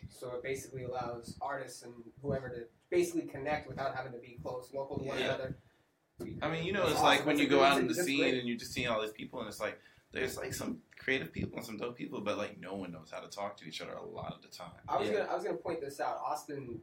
[0.10, 4.70] So it basically allows artists and whoever to basically connect without having to be close,
[4.74, 5.26] local to one Yeah.
[5.26, 5.58] another.
[6.42, 7.06] I mean, you know, it's awesome.
[7.06, 8.34] like when you go out in the scene great.
[8.40, 9.80] and you're just seeing all these people, and it's like
[10.12, 13.20] there's like some creative people and some dope people, but like no one knows how
[13.22, 14.72] to talk to each other a lot of the time.
[14.90, 15.20] I was Yeah.
[15.20, 16.18] gonna I was gonna point this out.
[16.18, 16.82] Austin,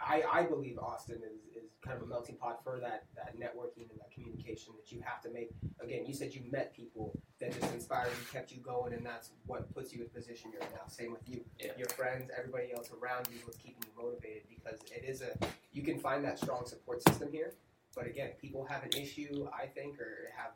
[0.00, 3.90] I, I believe Austin is, is kind of a melting pot for that that networking
[3.90, 5.50] and that communication that you have to make.
[5.80, 9.30] Again, you said you met people that just inspired you, kept you going, and that's
[9.46, 10.86] what puts you in the position you're in now.
[10.88, 11.72] Same with you, Yeah.
[11.76, 15.36] your friends, everybody else around you is what's keeping you motivated because it is a
[15.72, 17.54] you can find that strong support system here.
[17.94, 20.52] But again, people have an issue, I think, or have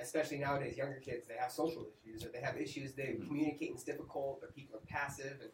[0.00, 2.92] especially nowadays, younger kids they have social issues or they have issues.
[2.94, 3.26] They Mhm.
[3.26, 5.50] communicating's difficult, or people are passive, and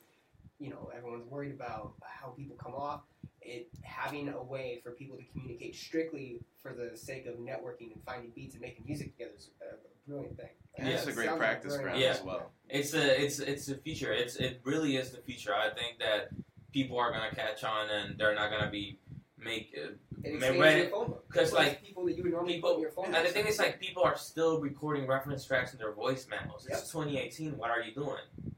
[0.59, 3.03] you know everyone's worried about how people come off.
[3.41, 8.03] It having a way for people to communicate strictly for the sake of networking and
[8.07, 9.77] finding beats and making music together is a, a
[10.09, 10.49] brilliant thing.
[10.77, 12.09] And it's a great sounds practice very ground Yeah.
[12.11, 12.51] as well.
[12.71, 14.13] It's a it's it's the future.
[14.13, 15.55] It's it really is the future.
[15.55, 16.29] I think that
[16.73, 18.99] people are gonna catch on and they're not gonna be
[19.39, 19.75] make.
[19.77, 19.91] Uh,
[20.23, 21.29] It May- expands may- your phone book.
[21.29, 23.15] 'cause, It's like, people that you would normally people- put your phone.
[23.15, 26.67] and the thing is, like, people are still recording reference tracks in their voice memos.
[26.67, 26.79] Yep.
[26.79, 27.59] It's 2018.
[27.59, 28.54] What are you doing?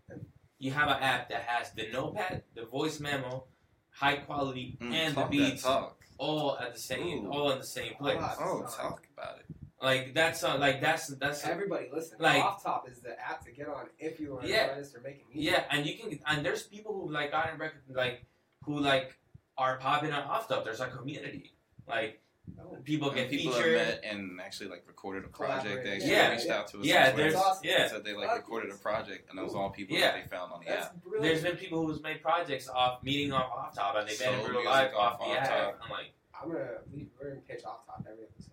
[0.58, 3.44] You have an app that has the notepad, the voice memo,
[3.90, 6.02] high quality, Mm, and the talk that beats talk.
[6.18, 7.30] all at the same, Ooh.
[7.30, 8.16] all in the same place.
[8.20, 8.36] Ah.
[8.40, 9.46] Oh, talk about it.
[9.82, 12.16] Like that's uh, like that's that's Everybody listen.
[12.18, 14.68] Like- Off Top is the app to get on if you are an Yeah.
[14.70, 15.52] artist or making music.
[15.52, 18.24] Yeah, and you can, and there's people who like gotten rec- like
[18.64, 19.18] who like
[19.58, 20.64] are popping on off top.
[20.64, 21.52] There's a community,
[21.86, 22.25] like Oh,
[22.84, 23.76] people get And people have featured.
[23.78, 25.84] met and actually like recorded a project.
[25.84, 26.30] They actually Yeah.
[26.30, 26.86] reached out to us.
[26.86, 27.64] Yeah, on Twitter there's awesome.
[27.64, 30.12] yeah, and said they like recorded a project, and those all people Yeah.
[30.12, 30.94] that they found on the That's app.
[31.02, 31.22] brilliant.
[31.24, 34.40] there's been people who's made projects off meeting off off top, and they've been in
[34.40, 35.48] real music life off off the Off app.
[35.48, 35.80] Top.
[35.84, 36.06] I'm like,
[36.42, 38.52] I'm gonna we, we're gonna pitch Off Top every episode.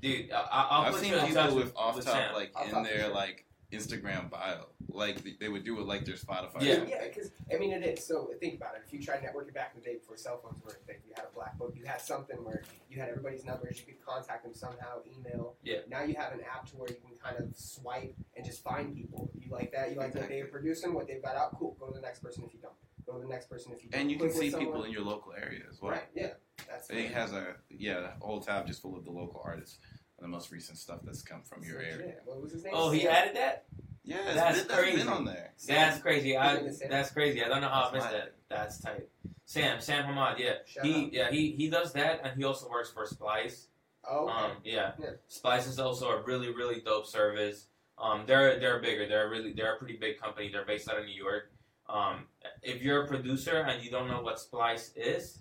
[0.00, 2.92] dude, I, I'll I've put seen you people with off top like in Top for
[2.92, 6.62] their like Instagram bio, like they- they would do it like their Spotify.
[6.62, 6.72] Yeah.
[6.74, 6.88] account.
[6.90, 8.04] Yeah, because I mean it is.
[8.06, 8.82] So think about it.
[8.86, 11.12] If you tried networking back in the day before cell phones were a thing, you
[11.16, 14.44] had a black book, you had something where you had everybody's numbers, you could contact
[14.44, 15.56] them somehow, email.
[15.62, 15.78] Yeah.
[15.88, 18.94] Now you have an app to where you can kind of swipe and just find
[18.94, 19.30] people.
[19.36, 21.76] If you like that, you like what they're producing, what they've got out, cool.
[21.80, 22.74] Go to the next person if you don't.
[23.06, 24.00] Go to the next person if you don't.
[24.00, 25.92] And you can Click with see people in your local area as well.
[25.92, 26.04] Right.
[26.14, 26.34] Yeah.
[26.68, 29.93] That's It has a yeah, a whole tab just full of the local artists and
[30.24, 32.14] the most recent stuff that's come from your area.
[32.24, 32.72] What was his name?
[32.74, 33.66] Oh, he added that.
[34.04, 34.96] Yeah, it's That's been, that's crazy.
[34.98, 35.52] been on there.
[35.66, 36.36] That's crazy.
[36.36, 36.90] I, His name is Sam.
[36.90, 37.44] that's crazy.
[37.44, 38.34] I don't know how I missed that.
[38.48, 39.08] That's tight.
[39.44, 40.38] Sam, Sam Hamad.
[40.38, 41.12] Yeah, Shout he out.
[41.12, 43.68] yeah he he does that, and he also works for Splice.
[44.10, 44.24] Oh.
[44.24, 44.32] okay.
[44.32, 44.92] Um, yeah.
[44.98, 45.10] Yeah.
[45.28, 47.66] Splice is also a really, really dope service.
[47.98, 49.06] Um, they're they're bigger.
[49.06, 50.50] They're really they're a pretty big company.
[50.50, 51.50] They're based out of New York.
[51.88, 52.24] Um,
[52.62, 55.38] if you're a producer and you don't know what Splice is,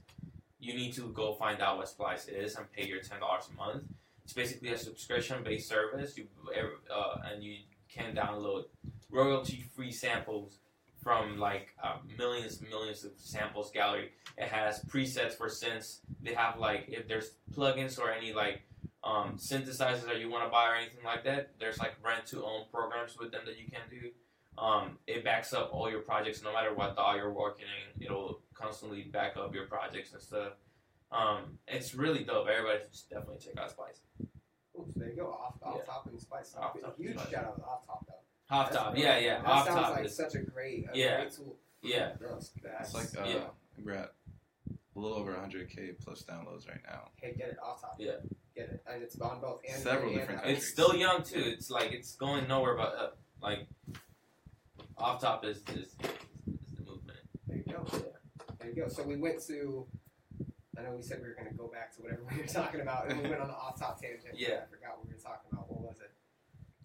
[0.60, 3.56] you need to go find out what Splice is and pay your ten dollars a
[3.58, 3.84] month.
[4.24, 6.18] It's basically a subscription based service.
[6.18, 6.28] You
[6.94, 7.58] uh, and you
[7.90, 8.66] can download
[9.10, 10.58] royalty free samples
[11.02, 14.12] from like uh, millions millions of samples gallery.
[14.38, 16.00] It has presets for synths.
[16.22, 18.62] They have like if there's plugins or any like
[19.04, 21.52] um, synthesizers that you want to buy or anything like that.
[21.60, 24.10] There's like rent to own programs with them that you can do.
[24.58, 28.04] Um, it backs up all your projects no matter what DAW you're working in.
[28.04, 30.54] It'll constantly back up your projects and stuff.
[31.14, 32.48] Um, it's really dope.
[32.48, 34.02] Everybody should definitely check out Splice.
[34.22, 35.28] Ooh, so there you go.
[35.28, 35.84] Off, off Yeah.
[35.86, 36.56] top and Splice.
[36.56, 37.30] Off Top and Huge Splice.
[37.32, 38.56] shout out to Off Top though.
[38.56, 39.04] Off That's top, great.
[39.04, 39.38] yeah, yeah.
[39.42, 41.22] That Off sounds top like is such a great, a Yeah.
[41.22, 41.58] great tool.
[41.82, 42.14] yeah.
[42.20, 43.48] That's, that's It's like uh, Yeah.
[43.84, 44.14] we're at
[44.96, 47.10] a little over 100k plus downloads right now.
[47.22, 47.96] hey, get it off top.
[48.00, 48.14] Yeah.
[48.56, 50.50] Get it, and it's on both Android Several and different iOS.
[50.50, 51.40] It's still young too.
[51.44, 53.18] It's like it's going nowhere but up.
[53.42, 53.68] Like
[54.98, 55.96] off top is is, is
[56.76, 57.20] the movement.
[57.48, 57.84] There you go.
[58.60, 58.88] There you go.
[58.90, 59.88] So we went to.
[60.78, 62.82] I know we said we were going to go back to whatever we were talking
[62.82, 64.34] about, and we went on the off top tangent.
[64.36, 64.66] Yeah.
[64.66, 65.70] I forgot what we were talking about.
[65.72, 66.12] What was it?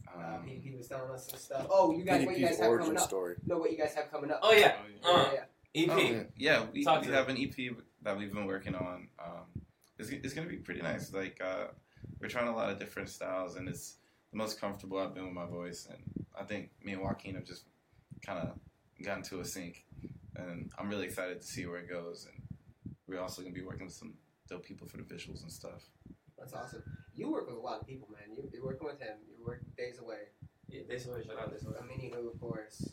[0.07, 1.67] Uh, Um, PDP was telling us some stuff.
[1.71, 3.09] Oh, you guys, what you guys have origin coming up?
[3.09, 3.37] story.
[3.47, 4.41] No, what you guys have coming up?
[4.43, 5.91] Oh yeah, oh, uh, yeah, EP.
[5.91, 6.23] Oh, yeah.
[6.37, 9.09] yeah, we, we have an EP that we've been working on.
[9.23, 9.63] Um,
[9.99, 11.13] it's, it's going to be pretty nice.
[11.13, 11.69] Like uh,
[12.21, 13.97] we're trying a lot of different styles, and it's
[14.31, 15.87] the most comfortable I've been with my voice.
[15.91, 16.03] And
[16.39, 17.65] I think me and Joaquin have just
[18.25, 18.59] kind of
[19.05, 19.85] gotten to a sync,
[20.37, 22.27] and I'm really excited to see where it goes.
[22.33, 22.43] And
[23.09, 24.15] we're also going to be working with some
[24.49, 25.83] dope people for the visuals and stuff.
[26.39, 26.83] that's awesome.
[27.15, 28.37] You work with a lot of people, man.
[28.37, 29.17] You, you're working with him.
[29.37, 30.29] You're working days away.
[30.69, 31.75] Yeah, this way, shout out this way.
[31.81, 32.93] A mini who, of course.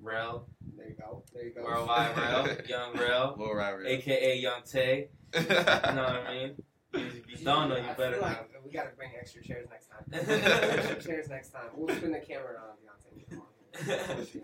[0.00, 1.24] Rel, There you go.
[1.34, 1.62] There you go.
[1.62, 3.86] worldwide Rel, young Rel, Lil Ryder.
[3.86, 5.08] aka Young Tay.
[5.34, 6.54] You know what I mean?
[6.94, 8.26] If you don't know, you I better feel know.
[8.28, 10.04] like we gotta bring extra chairs next time.
[10.12, 11.64] extra chairs next time.
[11.76, 13.28] We'll spin the camera on Beyonce.
[13.30, 14.34] Come.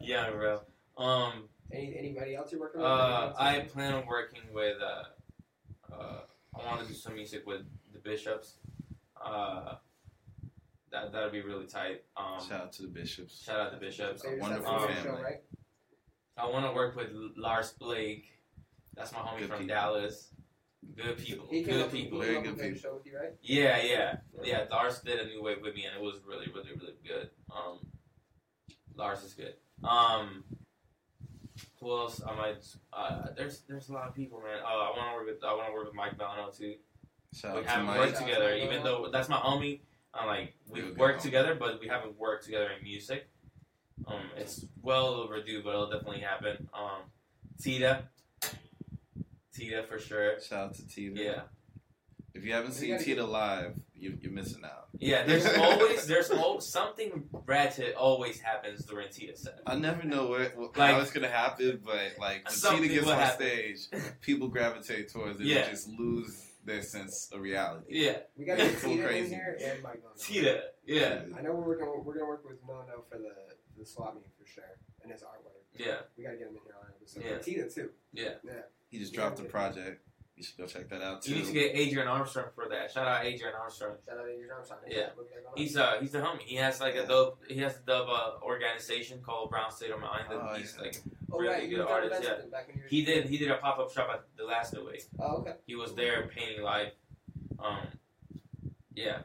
[0.00, 0.28] Yeah.
[0.28, 0.64] Young Rel.
[0.96, 2.90] Um, Any, anybody else you're working with?
[2.90, 4.76] uh, I plan on working with.
[4.80, 6.20] Uh, uh,
[6.58, 8.56] I want to do some music with the Bishops.
[9.24, 9.74] Uh,
[10.92, 12.02] that that'd be really tight.
[12.16, 13.42] Um, Shout out to the Bishops.
[13.44, 14.22] shout out to the Bishops.
[14.22, 15.02] So wonderful set family.
[15.02, 15.42] Show, right?
[16.36, 18.26] I want to work with Lars Blake.
[18.94, 19.74] That's my homie Good from people.
[19.74, 20.28] Dallas.
[20.96, 21.46] Good people.
[21.50, 22.20] He Good people.
[22.20, 22.80] Very good and did a people.
[22.90, 23.32] show with you, right?
[23.42, 24.64] Yeah, yeah, yeah.
[24.70, 27.30] Lars did a new wave with me, and it was really, really, really good.
[27.50, 27.78] Um,
[28.94, 29.54] Lars is good.
[29.82, 30.44] Um,
[31.84, 32.20] who else?
[32.26, 32.64] I might.
[32.92, 34.58] Uh, there's there's a lot of people, man.
[34.64, 36.74] Uh, I want to work with I want to work with Mike Bellano too.
[37.34, 37.98] Shout we out to haven't Mike.
[37.98, 39.80] worked Shout together, to even though that's my homie.
[40.14, 41.24] I'm like we've worked homie.
[41.24, 43.28] together, but we haven't worked together in music.
[44.06, 46.68] Um, it's well overdue, but it'll definitely happen.
[46.74, 47.02] Um,
[47.62, 48.04] Tita,
[49.54, 50.40] Tita for sure.
[50.40, 51.20] Shout out to Tita.
[51.22, 51.40] Yeah.
[52.34, 54.88] If you haven't seen gotta Tita live, you, you're missing out.
[54.98, 59.60] Yeah, there's always there's al- something ratchet always happens during Tita set.
[59.66, 62.94] I never know where, wh- Like- how it's gonna happen, but like when Something Tita
[62.94, 63.46] gets on happen.
[63.46, 63.88] stage,
[64.20, 65.60] people gravitate towards it Yeah.
[65.60, 67.84] and just lose their sense of reality.
[67.90, 69.34] Yeah, We got to get Go Tita in crazy.
[69.34, 70.14] here and Mike Bono.
[70.18, 70.62] Tita.
[70.86, 71.86] Yeah, I know we're working.
[72.04, 73.32] We're gonna work with Nono for the
[73.78, 74.64] the swap meet for sure
[75.02, 75.62] and his artwork.
[75.78, 77.22] yeah, We gotta get him in here on an episode.
[77.24, 77.38] Yeah.
[77.38, 77.90] Tita too.
[78.12, 78.34] yeah.
[78.44, 78.52] Yeah.
[78.88, 80.02] He just dropped a project.
[80.36, 81.30] You should go check that out too.
[81.30, 82.90] You need to get Adrian Armstrong for that.
[82.90, 83.96] Shout out Adrian Armstrong.
[84.04, 84.80] Shout out to your Armstrong.
[84.88, 85.10] Yeah.
[85.14, 85.52] What we got going on?
[85.56, 86.40] He's uh he's the homie.
[86.40, 90.00] He has like a dope he has a dope uh, organization called Brown State of
[90.00, 90.82] Mind and Oh, he's yeah.
[90.82, 90.96] like
[91.32, 92.30] oh really right, good artist, yeah.
[92.34, 94.24] with him back when you were- he did he did a pop up shop at
[94.36, 95.04] the last week.
[95.20, 95.54] Oh okay.
[95.66, 96.90] He was there painting live.
[97.60, 97.86] Um
[98.94, 99.18] yeah.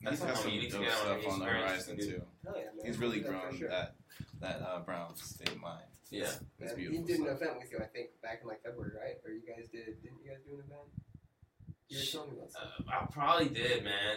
[0.00, 0.50] He's That's got the some.
[0.50, 2.22] You need to dope get stuff He's on the horizon too.
[2.44, 2.62] Hell yeah.
[2.84, 3.68] He's really Yeah, grown sure.
[3.68, 3.94] that
[4.40, 5.84] that uh, Brown state of mind.
[6.12, 6.30] Yeah.
[6.60, 7.06] It's beautiful.
[7.06, 9.16] He did an event with you, I think, back in like February, right?
[9.24, 9.86] Or you guys did?
[10.02, 10.88] Didn't you guys do an event?
[11.88, 12.86] You were telling me about something.
[12.86, 14.16] Uh, I probably did, man.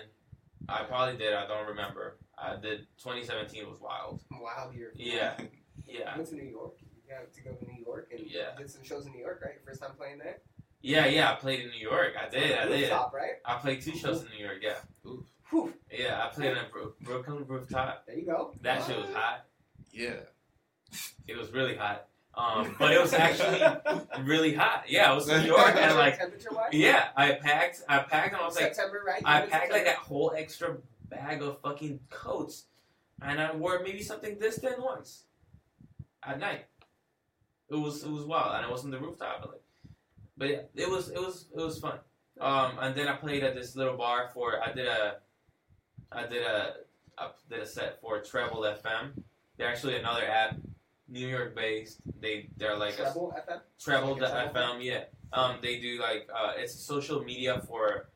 [0.70, 1.34] I probably did.
[1.34, 2.18] I don't remember.
[2.38, 2.88] I did.
[3.04, 4.22] 2017 was wild.
[4.32, 4.92] Wow, you're.
[4.96, 5.50] Yeah, I
[5.88, 6.74] yeah, went to New York.
[6.80, 8.56] You got to go to New York and Yeah.
[8.58, 9.54] did some shows in New York, right?
[9.56, 10.38] Your first time playing there.
[10.82, 11.32] yeah, yeah.
[11.32, 12.14] I played in New York.
[12.20, 12.58] I did.
[12.58, 12.82] I did.
[12.82, 13.34] Rooftop, right?
[13.46, 14.58] I played two shows in New York.
[14.62, 14.78] Yeah,
[15.50, 15.74] Whew.
[15.92, 16.26] yeah.
[16.26, 18.06] I played in Bro- Brooklyn rooftop.
[18.08, 18.54] There you go.
[18.62, 19.46] That shit was hot.
[19.92, 20.16] Yeah.
[21.28, 22.06] It was really hot.
[22.38, 23.62] Um, but it was actually
[24.24, 24.84] really hot.
[24.88, 26.20] Yeah, it was New York, and like,
[26.72, 27.82] yeah, I packed.
[27.88, 29.22] I packed, and I was like, September, right?
[29.26, 30.78] I packed like that whole extra
[31.10, 32.66] bag of fucking coats,
[33.22, 35.24] and I wore maybe something this thin once
[36.22, 36.66] at night.
[37.70, 39.62] It was it was wild, and I was on the rooftop, but like,
[40.38, 42.00] but yeah, it was it was it was fun.
[42.40, 45.16] Um, and then I played at this little bar for I did a
[46.12, 46.74] I did a
[47.18, 49.24] I did a set for Treble FM.
[49.58, 50.58] They're actually another app,
[51.08, 52.00] New York based.
[52.20, 53.62] They they're like a Treble FM.
[53.80, 55.04] Treble Like the treble FM, yeah.
[55.34, 58.10] Um, they do like uh, it's social media for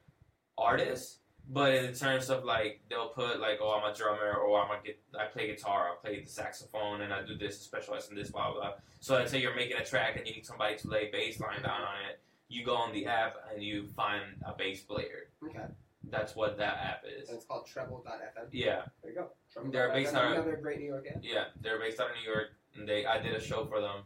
[0.58, 4.72] artists, but in terms of like they'll put like oh I'm a drummer or I'm
[4.72, 8.16] a get I play guitar, I play the saxophone, and I do this, specialize in
[8.16, 8.62] this, blah blah.
[8.62, 8.74] blah.
[9.00, 11.62] So let's say you're making a track and you need somebody to lay bass line
[11.62, 12.20] down on it.
[12.50, 15.30] You go on the app and you find a bass player.
[15.46, 15.66] Okay.
[16.10, 17.30] That's what that app is.
[17.30, 18.48] And it's called Treble.fm.
[18.52, 19.28] Yeah, There you go.
[19.54, 19.72] Treble.
[19.72, 21.22] They're based out of- another great New York app.
[21.22, 21.46] yeah.
[21.62, 24.04] They're based out of New York, and they I did a show for them,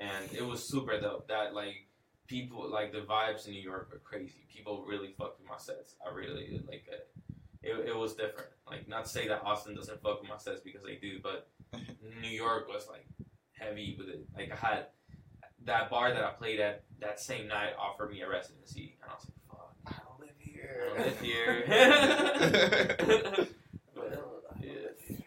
[0.00, 1.28] and it was super dope.
[1.28, 1.88] That like
[2.26, 4.46] people like the vibes in New York were crazy.
[4.52, 5.94] People really fucked with my sets.
[6.04, 7.08] I really like it.
[7.62, 8.50] It, it was different.
[8.68, 11.48] Like not to say that Austin doesn't fuck with my sets because they do, but
[12.22, 13.06] New York was like
[13.52, 14.24] heavy with it.
[14.36, 14.86] Like I had
[15.64, 19.14] that bar that I played at that same night offered me a residency, and I
[19.14, 20.88] was like, fuck, I don't live I here.
[20.88, 21.64] don't live here.
[21.68, 23.46] I
[23.94, 24.70] but, don't yeah.
[24.72, 25.18] live here.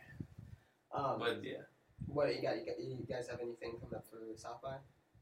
[0.94, 1.67] Um, but yeah.
[2.08, 2.58] What you got?
[2.58, 2.80] You got?
[2.80, 4.76] You guys have anything coming up for South by?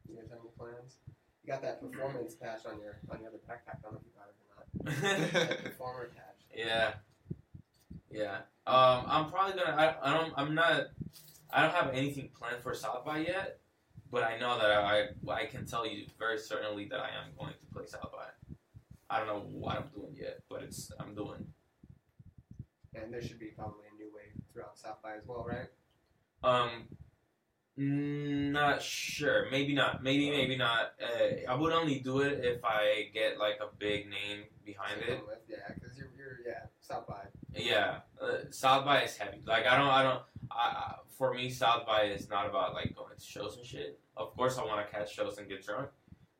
[0.07, 0.97] You guys have any plans?
[1.43, 3.77] You got that performance patch on your on your other backpack.
[3.77, 5.31] I don't know if you got it or not.
[5.33, 6.45] That performer patch.
[6.55, 6.93] Yeah,
[8.09, 8.37] yeah.
[8.67, 9.75] Um, I'm probably gonna.
[9.75, 10.33] I, I don't.
[10.37, 10.87] I'm not.
[11.51, 13.59] I don't have anything planned for South by yet,
[14.11, 15.07] but I know that I.
[15.31, 18.25] I can tell you very certainly that I am going to play South by.
[19.09, 21.45] I don't know what I'm doing yet, but it's I'm doing.
[22.95, 25.67] And there should be probably a new wave throughout South by as well, right?
[26.43, 26.69] Um,
[27.79, 29.47] mm, not sure.
[29.51, 30.03] Maybe not.
[30.03, 30.93] Maybe maybe not.
[31.01, 35.21] Uh, I would only do it if I get like a big name behind it.
[35.25, 37.25] with, Yeah, because you're, you're yeah South by.
[37.55, 39.41] Yeah, uh, South by is heavy.
[39.45, 40.21] Like I don't, I don't.
[40.51, 43.99] I, for me, South by is not about like going to shows and shit.
[44.17, 45.89] Of course, I want to catch shows and get drunk,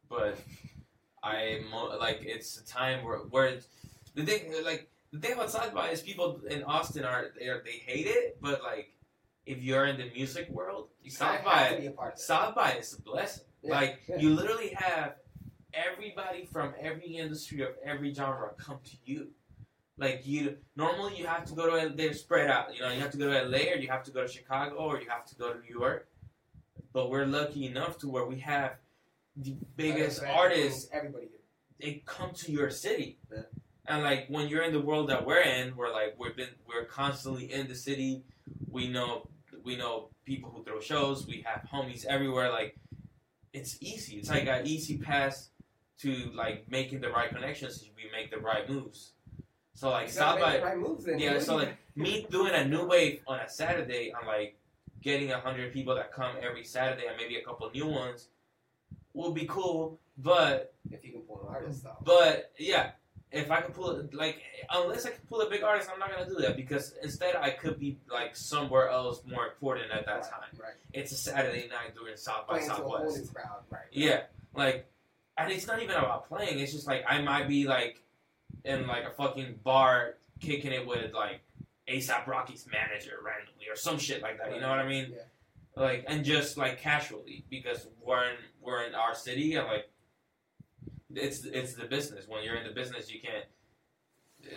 [0.10, 0.38] but
[1.24, 3.68] I mo- like it's a time where where it's,
[4.14, 7.62] the thing like the thing about South by is people in Austin are they are,
[7.64, 8.95] they hate it, but like
[9.46, 12.20] if you're in the music world, South I have to by be a part of
[12.20, 12.22] it.
[12.22, 13.44] South by is a blessing.
[13.62, 14.18] Yeah, like yeah.
[14.18, 15.16] you literally have
[15.74, 19.28] everybody from every industry of every genre come to you.
[19.98, 22.76] Like you normally you have to go to they're spread out.
[22.76, 24.76] You know, you have to go to LA or you have to go to Chicago
[24.76, 26.08] or you have to go to New York.
[26.92, 28.74] But we're lucky enough to where we have
[29.36, 31.40] the biggest Everybody- artists Everybody here.
[31.80, 33.20] they come to your city.
[33.32, 33.44] Yeah.
[33.88, 36.86] And like when you're in the world that we're in, we're like we've been we're
[36.86, 38.24] constantly in the city.
[38.70, 39.30] We know
[39.66, 41.28] we know people who throw shows.
[41.28, 42.52] We have homies everywhere.
[42.52, 42.78] Like
[43.52, 44.18] it's easy.
[44.18, 45.50] It's like an easy pass
[46.00, 47.84] to like making the right connections.
[47.96, 49.14] We make the right moves.
[49.74, 51.34] So like You gotta South make by the right moves yeah.
[51.34, 51.42] dude.
[51.42, 54.58] So like me doing a new wave on a Saturday, I'm like
[55.02, 58.30] getting a hundred people that come every Saturday and maybe a couple new ones
[59.14, 60.00] will be cool.
[60.18, 61.98] But if you can pull an artist though.
[62.04, 62.92] but yeah,
[63.32, 66.12] if I can pull it, like, unless I can pull a big artist, I'm not
[66.12, 70.16] gonna do that because instead I could be like somewhere else more important at that
[70.16, 70.60] right, time.
[70.60, 70.74] Right.
[70.94, 73.34] It's a Saturday night during South by Playing to a whole Southwest.
[73.34, 73.64] crowd.
[73.70, 73.82] Right.
[73.92, 74.22] Yeah,
[74.54, 74.90] like,
[75.38, 76.60] and it's not even about playing.
[76.60, 78.02] It's just like I might be like
[78.64, 81.42] in like a fucking bar kicking it with like
[81.90, 84.54] ASAP Rocky's manager randomly or some shit like that.
[84.54, 85.12] You know what I mean?
[85.12, 85.82] Yeah.
[85.82, 89.90] Like and just like casually because we're in we're in our city and like
[91.16, 92.28] it's it's the business.
[92.28, 93.46] When you're in the business, you can't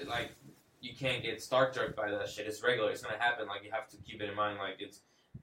[0.08, 0.32] like
[0.80, 2.46] you can't get star struck by that shit.
[2.46, 2.90] It's regular.
[2.90, 3.48] It's gonna happen.
[3.48, 4.58] Like you have to keep it in mind.
[4.58, 5.00] Like it's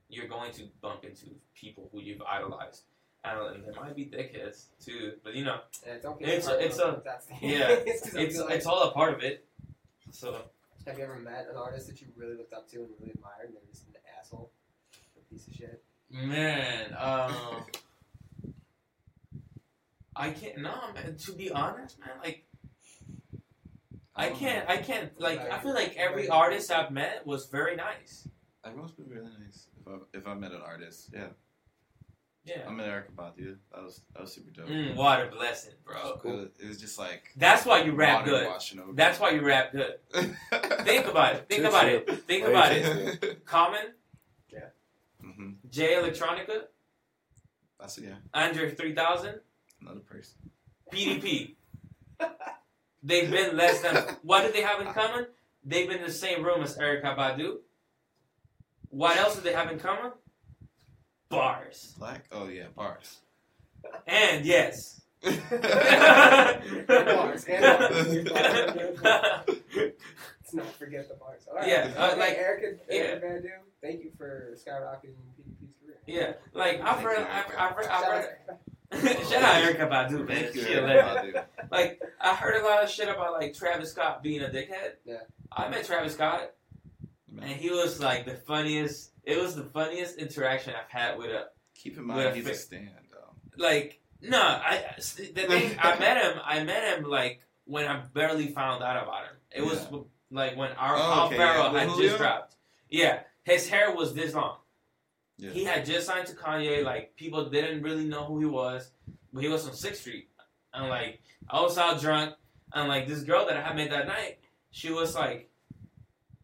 [0.08, 2.82] you're going to bump into people who you've idolized.
[3.24, 7.02] And, there might be dickheads too, but you know, And don't get It's- it's a-
[7.42, 9.44] yeah, it's, it's like- it's all a part of it.
[10.12, 10.42] So
[10.86, 13.46] Have you ever met an artist that you really looked up to and really admired,
[13.46, 14.52] and they're just an asshole,
[15.16, 15.82] a piece of shit?
[16.08, 17.34] man, um,
[20.16, 20.58] I can't.
[20.58, 21.16] No, man.
[21.16, 22.46] To be honest, man, like
[24.14, 24.68] I can't.
[24.68, 25.18] I can't.
[25.20, 28.26] Like I feel like every artist I've met was very nice.
[28.64, 29.66] Everyone's been really nice.
[29.80, 31.26] If I if I met an artist, yeah,
[32.44, 32.62] Yeah.
[32.66, 33.56] I met Erykah Badu.
[33.72, 34.68] That was that was super dope.
[34.68, 36.20] Mm, what a blessing, It bro.
[36.24, 38.46] was, it was just like That's why you rap water good.
[38.46, 38.92] washing over.
[38.94, 39.98] That's why you rap good.
[40.12, 41.48] Think about it.
[41.48, 42.24] Think about it.
[42.26, 43.44] Think about it.
[43.44, 43.92] Common,
[44.52, 44.60] Yeah.
[45.20, 46.62] hmm Jay Electronica,
[47.78, 49.40] That's it, yeah, Andre 3000,
[49.80, 50.36] another person.
[50.92, 51.54] PDP.
[53.02, 53.96] They've been less than.
[54.22, 55.26] What do they have in common?
[55.64, 57.56] They've been in the same room as Erykah Badu.
[58.88, 60.12] What else do they have in common?
[61.28, 61.94] Bars.
[61.98, 62.24] Black.
[62.32, 63.18] Oh yeah, bars.
[64.06, 65.02] And yes.
[65.22, 65.38] Bars,
[67.48, 68.28] and
[69.26, 71.46] Let's not forget the bars.
[71.50, 71.68] All right.
[71.68, 73.50] Yeah, uh, Okay, like- Erica, Erykah Badu,
[73.82, 75.98] thank you for skyrocketing PDP's career.
[76.06, 78.24] yeah, like I've read, I've, I've heard, Shout out I've to heard.
[78.48, 78.58] Erica.
[78.92, 80.44] Shout out Erykah Badu, man.
[80.44, 81.46] Thank you, Erica.
[81.62, 81.70] Badu.
[81.72, 84.92] Like I heard a lot of shit about like Travis Scott being a dickhead.
[85.04, 85.18] Yeah.
[85.52, 86.52] I met Travis Scott,
[87.40, 89.10] and he was like the funniest.
[89.24, 92.46] It was the funniest interaction I've had with a Keep in With mind a he's
[92.46, 93.62] a stand though.
[93.62, 94.00] like.
[94.22, 96.40] No, I the thing I met him.
[96.44, 99.36] I met him like when I barely found out about him.
[99.54, 99.98] It was Yeah.
[100.30, 101.80] like when our Oh, Al okay, Farrell yeah.
[101.80, 102.06] had Julio?
[102.08, 102.56] just dropped.
[102.88, 104.56] Yeah, his hair was this long.
[105.38, 105.50] Yeah.
[105.50, 106.78] He had just signed to Kanye.
[106.78, 106.86] Mm-hmm.
[106.86, 108.90] Like people didn't really know who he was,
[109.32, 110.28] but he was on Sixth Street,
[110.72, 112.34] and like I was out drunk,
[112.72, 114.38] and like this girl that I had met that night,
[114.70, 115.50] she was like,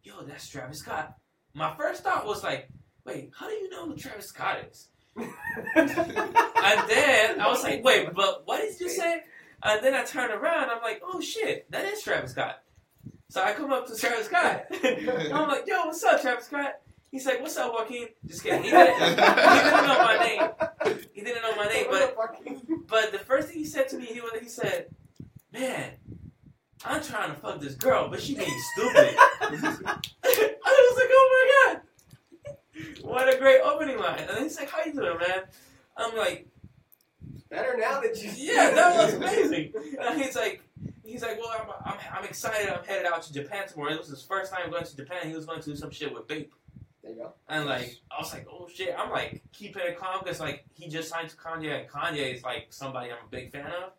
[0.03, 1.17] "Yo, that's Travis Scott."
[1.53, 2.69] My first thought was like,
[3.05, 4.87] "Wait, how do you know who Travis Scott is?"
[5.75, 9.21] And then I was like, "Wait, but what did you say?"
[9.63, 12.61] And then I turned around, I'm like, "Oh shit, that is Travis Scott."
[13.29, 14.65] So I come up to Travis Scott.
[14.83, 16.79] I'm like, "Yo, what's up, Travis Scott?"
[17.13, 18.63] He's like, "What's up, Joaquin?" Just kidding.
[18.63, 20.97] He didn't, he didn't know my name.
[21.13, 22.17] He didn't know my name, but
[22.87, 24.87] but the first thing he said to me, he was he said,
[25.51, 25.91] "Man,
[26.83, 31.73] I'm trying to fuck this girl, but she being stupid." I was like, "Oh my
[32.81, 35.43] god, what a great opening line!" And then he's like, "How you doing, man?"
[35.95, 36.47] I'm like,
[37.47, 38.31] Better now that you.
[38.35, 40.63] "Yeah, that was amazing." And he's like,
[41.05, 42.67] "He's like, well, I'm, I'm, I'm excited.
[42.67, 43.91] I'm headed out to Japan tomorrow.
[43.91, 45.27] It was his first time going to Japan.
[45.27, 46.51] He was going to do some shit with Bape."
[47.03, 47.33] There you go.
[47.49, 48.95] And like, I was like, oh shit.
[48.97, 52.43] I'm like, keeping it calm because like he just signed to Kanye, and Kanye is
[52.43, 53.91] like somebody I'm a big fan of.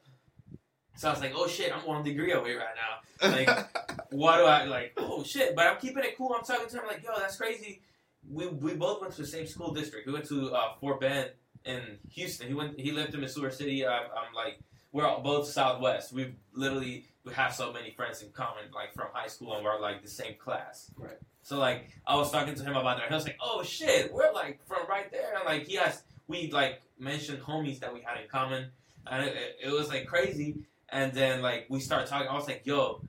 [0.96, 3.28] So I was like, oh shit, I'm one degree away right now.
[3.28, 3.68] Like,
[4.14, 4.92] What do I like?
[4.96, 5.56] Oh shit!
[5.56, 6.32] But I'm keeping it cool.
[6.38, 7.82] I'm talking to him like, yo, that's crazy.
[8.30, 10.06] We we both went to the same school district.
[10.06, 11.30] We went to uh, Fort Bend
[11.64, 12.46] in Houston.
[12.46, 12.78] He went.
[12.78, 13.84] He lived in Missouri City.
[13.84, 14.60] I'm, I'm like,
[14.92, 16.12] we're all both Southwest.
[16.12, 19.80] We literally we have so many friends in common, like from high school, and we're
[19.80, 20.92] like the same class.
[20.96, 21.18] Right.
[21.44, 23.08] So like, I was talking to him about that.
[23.08, 25.34] He was like, oh shit, we're like from right there.
[25.36, 28.70] And like, he has we like mentioned homies that we had in common,
[29.06, 30.56] and it, it, it was like crazy.
[30.88, 32.28] And then like we started talking.
[32.28, 33.02] I was like, yo,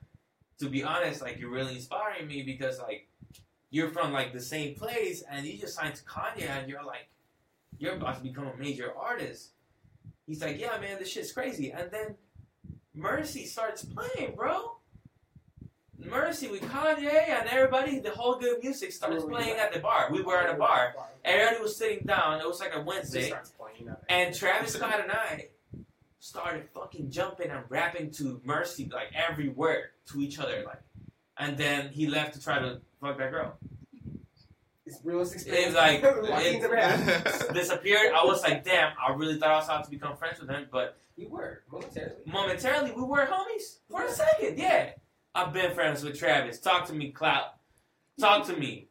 [0.58, 3.08] to be honest, like you're really inspiring me because like
[3.70, 7.08] you're from like the same place and you just signed to Kanye and you're like
[7.78, 9.50] you're about to become a major artist.
[10.26, 11.72] He's like, yeah, man, this shit's crazy.
[11.72, 12.16] And then
[12.94, 14.75] Mercy starts playing, bro.
[15.98, 19.72] Mercy with Kanye and everybody, the whole good music starts you playing at?
[19.72, 20.08] the bar.
[20.10, 20.94] We were at a oh, bar.
[21.24, 22.40] Everybody was sitting down.
[22.40, 23.28] It was like a Wednesday.
[23.28, 23.76] starts playing.
[23.80, 23.96] you know.
[24.08, 25.48] And Travis Scott and I
[26.20, 30.80] started fucking jumping and rapping to Mercy like every word to each other, like.
[31.38, 33.54] And then he left to try to fuck that girl.
[34.86, 35.66] It's realist experience.
[35.68, 38.12] It's like- it- Disappeared.
[38.14, 38.92] I was like, damn.
[39.04, 42.14] I really thought I was about to become friends with him, but You were momentarily.
[42.26, 44.56] momentarily we were homies for a second.
[44.58, 44.90] Yeah,
[45.36, 46.58] I've been friends with Travis.
[46.58, 47.54] Talk to me, Clout.
[48.18, 48.88] Talk to me.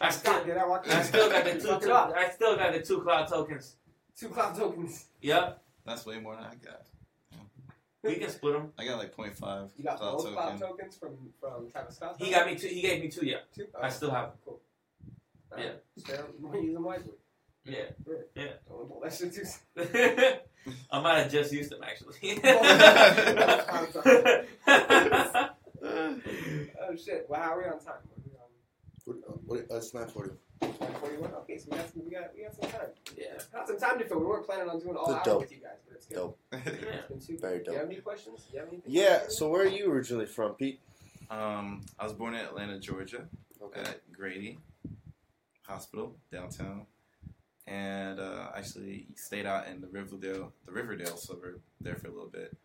[0.00, 1.60] I still, Scott, did I walk I still got the two.
[1.68, 1.92] Fuck two.
[1.92, 3.76] I still got the two Clout tokens.
[4.18, 5.06] Two cloud tokens.
[5.22, 6.82] Yep, That's way more than I got.
[8.02, 8.72] we can split them.
[8.78, 10.60] I got like 0.5 You got cloud both cloud token.
[10.60, 12.16] tokens from from Travis Scott.
[12.18, 12.68] He got me two.
[12.68, 13.26] He gave me two.
[13.26, 13.38] Yeah.
[13.54, 13.66] two.
[13.80, 14.38] I still have them.
[14.44, 14.60] Cool.
[15.58, 15.70] Yeah.
[15.98, 16.24] Spare.
[16.54, 17.12] Use them wisely.
[17.64, 17.84] Yeah.
[18.68, 19.44] Don't pull that shit too.
[20.90, 22.40] I might have just used them actually.
[25.86, 27.26] Oh shit!
[27.28, 27.94] Well, how are we on time?
[29.04, 30.30] What, uh, what, uh, it's nine forty.
[30.60, 31.30] Forty-one.
[31.42, 32.88] Okay, so we got some, we got we got some time.
[33.16, 33.24] yeah.
[33.52, 34.20] Got some time to fill.
[34.20, 35.40] We weren't planning on doing all The hour dope.
[35.42, 36.14] with you guys, but it's good.
[36.14, 36.38] Dope.
[36.52, 36.58] Yeah.
[36.64, 37.40] It's been super.
[37.48, 37.72] Very Do dope.
[37.74, 38.44] you have any questions?
[38.44, 38.90] Do you have anything?
[38.92, 39.22] Yeah.
[39.28, 40.80] So where are you originally from, Pete?
[41.30, 43.26] um, I was born in Atlanta, Georgia,
[43.62, 43.80] Okay.
[43.80, 44.58] at Grady
[45.66, 46.86] Hospital downtown,
[47.66, 52.28] and uh, actually stayed out in the Riverdale, the Riverdale suburb there for a little
[52.30, 52.56] bit.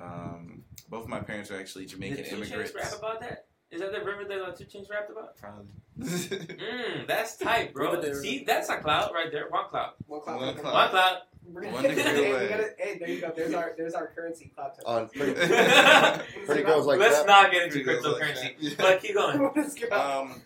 [0.00, 2.72] Um, both of my parents are actually Jamaican Did immigrants.
[2.72, 3.46] Chainz rap about that?
[3.70, 5.36] Is that the Riverdale that Two Chainz rapped about?
[5.36, 5.66] Probably.
[5.98, 7.92] Mmm, that's tight, bro.
[7.92, 8.14] Riverdale.
[8.16, 9.48] See, that's a cloud right there.
[9.48, 9.92] One cloud.
[10.06, 10.36] One cloud.
[10.40, 10.74] One one cloud.
[10.74, 11.16] One cloud.
[11.52, 12.48] We're gonna- One degree hey, away.
[12.48, 13.32] gotta, hey, there you go.
[13.34, 14.72] There's our there's our currency cloud.
[14.76, 15.02] token.
[15.02, 17.50] On pretty, Let's pretty girls like not that.
[17.52, 18.76] get into Pretty girls like cryptocurrency.
[18.78, 19.92] but keep going.
[19.92, 20.42] Um,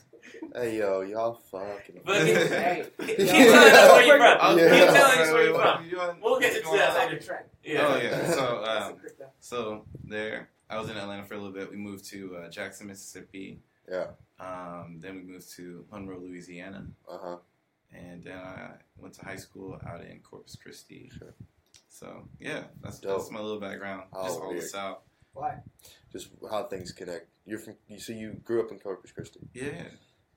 [0.55, 2.01] Hey yo, y'all fucking.
[2.05, 4.59] But hey, keep telling us where you're from.
[4.59, 4.71] Yeah.
[4.81, 6.21] Keep telling us where you're from.
[6.23, 7.15] We'll get What's into that later.
[7.17, 7.49] Off the track.
[7.63, 7.87] Yeah.
[7.89, 8.31] Oh yeah.
[8.31, 8.97] So um,
[9.41, 11.71] so there, I was in Atlanta for a little bit.
[11.71, 13.61] We moved to uh, Jackson, Mississippi.
[13.91, 14.07] Yeah.
[14.41, 17.37] Um, then we moved to Monroe, Louisiana, Uh huh.
[17.93, 21.11] and then I went to high school out in Corpus Christi.
[21.19, 21.35] Sure.
[21.89, 23.19] So yeah, that's Dope.
[23.19, 24.05] that's my little background.
[24.13, 24.63] Oh, Just all the.
[24.63, 24.99] South.
[25.33, 25.59] Why?
[26.13, 27.27] Just how things connect.
[27.47, 27.75] You're from.
[27.89, 29.41] You so you grew up in Corpus Christi.
[29.53, 29.85] Yeah.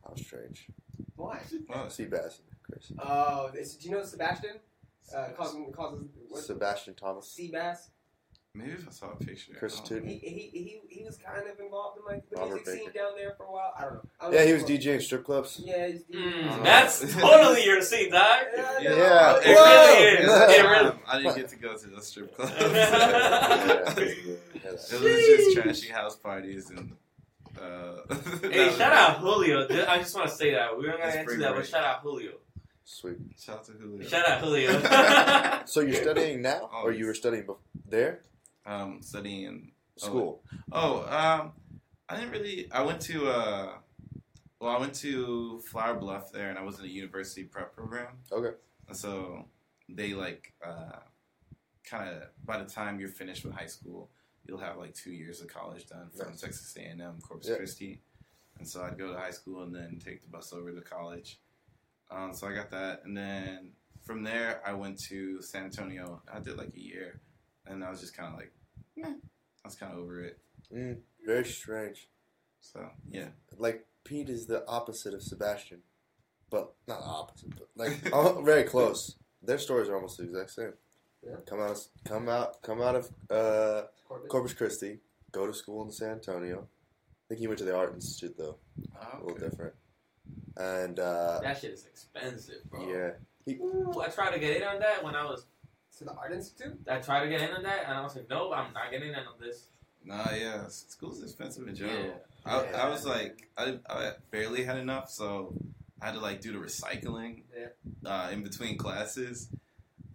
[0.08, 0.68] How strange.
[1.16, 1.42] Why?
[1.68, 2.92] Well, Seabass, Chris.
[3.00, 4.60] Oh, this- do you know Sebastian?
[5.16, 6.44] Uh, calls him calls him what?
[6.44, 7.30] Sebastian Thomas.
[7.32, 7.90] Sea bass.
[8.54, 9.54] maybe if I saw a picture.
[9.58, 10.06] Chris I don't Tootin.
[10.08, 10.12] know.
[10.14, 13.00] He, he he he was kind of involved in like the Robert music scene Baker.
[13.00, 13.74] down there for a while.
[13.78, 14.02] I don't know.
[14.20, 15.62] I don't Yeah, he was if- DJing strip clubs.
[15.64, 18.38] Yeah, he's Mm, Uh, that's totally your scene, dog.
[18.56, 18.96] Yeah, Yeah.
[18.96, 19.38] Yeah.
[19.38, 20.28] It really is.
[20.28, 20.48] Whoa!
[20.50, 22.52] It really- Um, I didn't get to go to the strip club.
[22.60, 23.94] Yeah.
[23.98, 26.96] it was just trashy house parties and.
[27.60, 28.16] Uh,
[28.50, 29.68] Hey, shout out Julio.
[29.88, 30.78] I just want to say that.
[30.78, 32.32] We don't That's gonna into pretty that, but shout out Julio.
[32.84, 33.18] Sweet.
[33.38, 34.08] Shout out to Julio.
[34.08, 35.62] Shout out Julio.
[35.66, 38.22] So you're studying now, or you were studying bef- there?
[38.66, 40.44] Um, studying in School.
[40.72, 41.52] Oh, um,
[42.08, 42.72] I didn't really.
[42.72, 43.28] I went to.
[43.30, 43.70] Uh,
[44.60, 48.08] well, I went to Flour Bluff there, and I was in a university prep program.
[48.32, 48.56] Okay.
[48.88, 49.46] And so
[49.90, 51.00] they like uh,
[51.84, 54.10] kind of by the time you're finished with high school,
[54.48, 56.42] you'll have like two years of college done from Nice.
[56.42, 57.50] Texas A&M, Corpus.
[57.56, 58.02] Christi.
[58.60, 61.40] And so I'd go to high school and then take the bus over to college.
[62.10, 63.72] Um, so I got that, and then
[64.02, 66.22] from there I went to San Antonio.
[66.34, 67.20] I did like a year,
[67.66, 68.52] and I was just kind of like,
[68.96, 69.10] meh.
[69.10, 70.40] I was kind of over it.
[70.74, 72.08] Mm, very strange.
[72.62, 73.28] So yeah,
[73.58, 75.82] Like Pete is the opposite of Sebastian,
[76.50, 77.92] but not opposite, but like
[78.46, 79.16] very close.
[79.44, 80.74] Their stories are almost the exact same.
[81.26, 81.36] Yeah.
[81.46, 84.30] Come out, of, come out, come out of uh, Corpus.
[84.30, 85.00] Corpus Christi.
[85.32, 86.60] Go to school in San Antonio.
[86.62, 88.56] I think he went to the art institute though,
[89.02, 89.74] a little different.
[90.56, 92.88] And uh, that shit is expensive, bro.
[92.90, 95.46] yeah, Ooh, I tried to get in on that when I was.
[95.98, 96.80] to the art institute.
[96.90, 99.10] I tried to get in on that, and I was like, no, I'm not getting
[99.10, 99.68] in on this.
[100.06, 102.06] Nah, yeah, school's expensive in general.
[102.06, 102.12] Yeah.
[102.46, 102.84] I, Yeah.
[102.86, 105.54] I was like, I, I barely had enough, so
[106.02, 108.10] I had to like do the recycling Yeah.
[108.10, 109.50] uh, in between classes.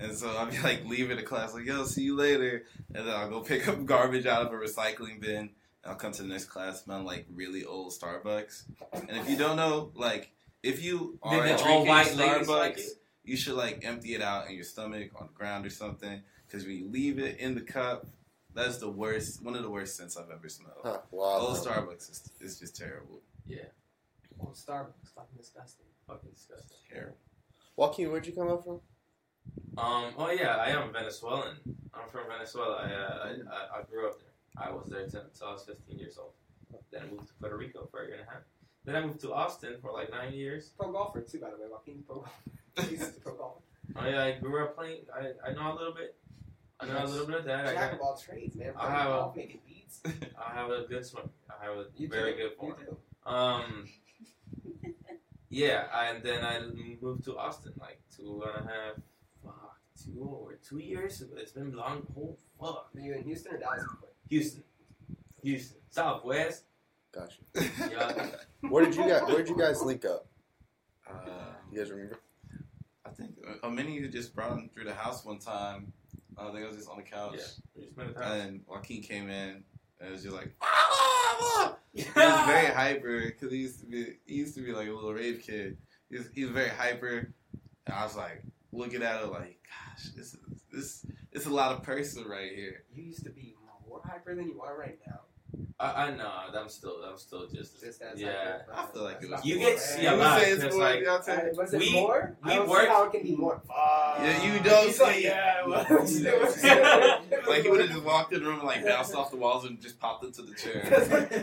[0.03, 2.65] And so I'll be like leaving the class, like, yo, see you later.
[2.95, 5.37] And then I'll go pick up garbage out of a recycling bin.
[5.37, 5.51] And
[5.87, 8.65] I'll come to the next class, smell like really old Starbucks.
[8.93, 10.33] And if you don't know, like,
[10.63, 12.81] if you are the drinking white Starbucks, like
[13.25, 16.23] you should like empty it out in your stomach on the ground or something.
[16.47, 18.07] Because when you leave it in the cup,
[18.55, 20.77] that's the worst, one of the worst scents I've ever smelled.
[20.83, 21.39] huh, wow.
[21.39, 23.23] Old Starbucks is, is just terrible.
[24.41, 25.87] Oh, Starbucks, fucking disgusting.
[26.07, 26.79] Fucking disgusting.
[26.91, 27.17] Terrible.
[27.77, 28.81] Joaquin, where'd you come up from?
[29.79, 30.13] Um.
[30.19, 31.57] Oh yeah, I am Venezuelan.
[31.95, 32.77] I'm from Venezuela.
[32.77, 34.29] I uh, I, I, I grew up there.
[34.67, 36.33] I was there till, till I was 15 years old.
[36.91, 38.43] Then I moved to Puerto Rico for a year and a half.
[38.85, 40.71] Then I moved to Austin for like nine years.
[40.79, 41.69] Pro golfer too, by the way.
[41.71, 42.31] Joaquin's pro golfer.
[42.91, 43.61] He's a pro golfer.
[43.97, 45.01] Oh yeah, I grew up playing.
[45.15, 46.17] I, I know a little bit.
[46.81, 47.67] I know a little bit of that.
[47.67, 48.73] I, Jack got, of all trades, man.
[48.77, 50.01] I have a- golf, making beats.
[50.05, 51.31] I have a good swim.
[51.49, 52.39] I have a You very do.
[52.39, 52.75] good You
[53.27, 53.31] do.
[53.31, 53.89] Um.
[55.55, 56.61] Yeah, and then I
[57.03, 58.95] moved to Austin like two and a half,
[60.05, 61.21] two or two years.
[61.21, 61.35] ago.
[61.37, 62.07] It's been long.
[62.19, 62.91] Oh fuck.
[62.95, 63.85] Are you in Houston or Dallas?
[64.29, 64.63] Houston,
[65.43, 66.65] Houston, Southwest.
[67.13, 67.37] Gotcha.
[67.91, 68.27] Yeah.
[68.71, 69.23] Where did you guys?
[69.23, 70.27] Where did you guys link up?
[71.09, 71.15] Uh,
[71.71, 72.19] You guys remember?
[73.05, 75.93] I think uh, a mini who just brought him through the house one time.
[76.39, 77.43] Uh, I think I was just on the couch, Yeah.
[77.75, 78.41] We just spent the time.
[78.41, 79.63] and Joaquin came in
[80.01, 84.15] and it was just like, "Ah!" he was very hyper because he used to be
[84.25, 85.77] he used to be like a little rave kid.
[86.09, 87.33] He was, he was very hyper,
[87.87, 88.43] and I was like
[88.73, 90.39] looking at it like, gosh, this is
[90.73, 92.85] this it's a lot of person right here.
[92.95, 93.55] You used to be
[93.89, 95.20] more hyper than you are right now.
[95.79, 96.31] I, I know.
[96.57, 96.97] I'm still.
[97.05, 97.79] I'm still just.
[97.81, 98.61] Just as yeah.
[98.73, 99.45] I feel like it was.
[99.45, 100.41] You get to see You a lot.
[100.41, 101.53] say it's It's more, like- Deontay?
[101.53, 102.37] Uh, was it We- more?
[102.45, 103.61] we I don't worked- see how it can be more.
[103.68, 106.20] Yeah, you don't He's like, see- yeah, it was.
[106.20, 108.61] You It don't was- see- it Like he would have just walked in the room
[108.61, 110.83] and like bounced off the walls and just popped into the chair.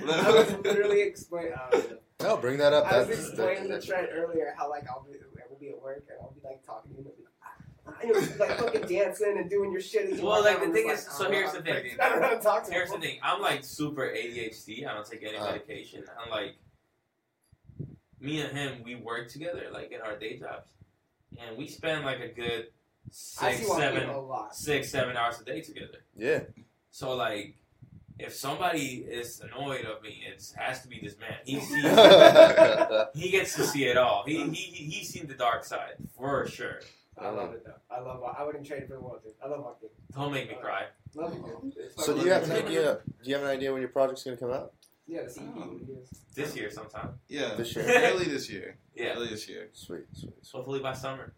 [0.09, 1.53] I was literally explaining.
[1.53, 1.99] I, don't.
[2.21, 2.91] No, bring that up.
[2.91, 5.17] I was That's, explaining that, to Trent earlier how like I'll be,
[5.59, 7.93] I be at work and I'll be like talking to him and be like, ah,
[8.03, 10.09] you know, like fucking dancing and doing your shit.
[10.11, 11.73] as you Well, like, the thing just is- so oh, here's the thing.
[11.73, 13.19] like, I don't know how to talk to Here's the thing.
[13.23, 14.87] I'm like super ADHD.
[14.87, 15.45] I don't take any Uh.
[15.45, 16.03] medication.
[16.23, 16.55] I'm like,
[18.19, 20.67] me and him, we work together, like in our day jobs,
[21.39, 22.67] and we spend like a good
[23.41, 26.03] I see six, seven, a six, seven hours a day together.
[26.15, 26.41] yeah.
[26.91, 27.55] So like,
[28.19, 31.35] if somebody is annoyed of me, it has to be this man.
[31.45, 31.83] He sees,
[33.15, 34.23] he gets to see it all.
[34.25, 36.81] He he he- he's seen the dark side for sure.
[37.17, 37.73] I love it though.
[37.95, 38.21] I love.
[38.37, 39.19] I wouldn't trade it for the world.
[39.23, 39.33] Dude.
[39.43, 39.89] I love Joaquin.
[40.13, 40.85] Don't make me cry.
[41.15, 41.91] Love you, dude.
[41.97, 42.99] So do you have an idea?
[43.23, 44.73] Do you have an idea when your project's gonna come out?
[45.07, 45.61] Yeah, the CP.
[45.61, 45.87] Um.
[46.35, 47.15] This year sometime.
[47.27, 47.85] Yeah, This year.
[47.89, 48.77] early this year.
[48.95, 49.15] Yeah.
[49.15, 50.51] Early this year, Sweet, sweet, sweet.
[50.53, 51.33] Hopefully by summer,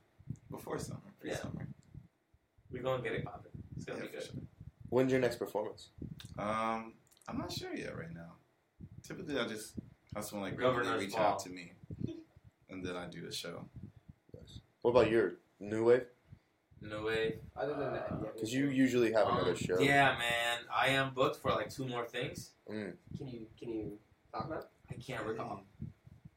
[0.52, 1.68] before summer, pre-summer.
[2.72, 3.52] we're gonna get it popping.
[3.76, 4.26] It's gonna Yeah, be for good.
[4.26, 4.42] sure.
[4.92, 5.88] When's your next performance?
[6.38, 6.94] Um,
[7.30, 8.34] I'm not sure yet right now.
[9.02, 9.74] Typically, I just
[10.14, 11.22] have someone like regularly Governor's reach ball.
[11.26, 11.72] out to me,
[12.70, 13.66] and then I do the show.
[14.36, 14.60] Nice.
[14.82, 16.04] What about your new wave?
[16.82, 17.36] No way.
[17.56, 18.34] Other than that.
[18.34, 19.80] Because you usually have another Um, show.
[19.80, 20.58] Yeah, man.
[20.76, 22.52] I am booked for like two more things.
[22.70, 22.94] Mm.
[23.18, 23.98] Can you can you
[24.34, 24.70] talk about?
[24.90, 25.64] I can't recall.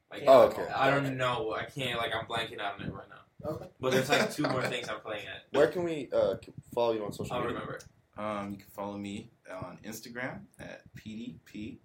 [0.09, 0.65] Like, Oh, okay.
[0.73, 1.51] I don't know.
[1.53, 1.97] I can't.
[1.99, 3.49] Like, I'm blanking out on it right now.
[3.51, 3.65] Okay.
[3.81, 5.43] But there's like two more things I'm playing at.
[5.51, 6.35] Where can we uh,
[6.73, 7.55] follow you on social I'll media?
[7.55, 7.79] remember.
[8.17, 11.77] Um, you can follow me on Instagram at PDP.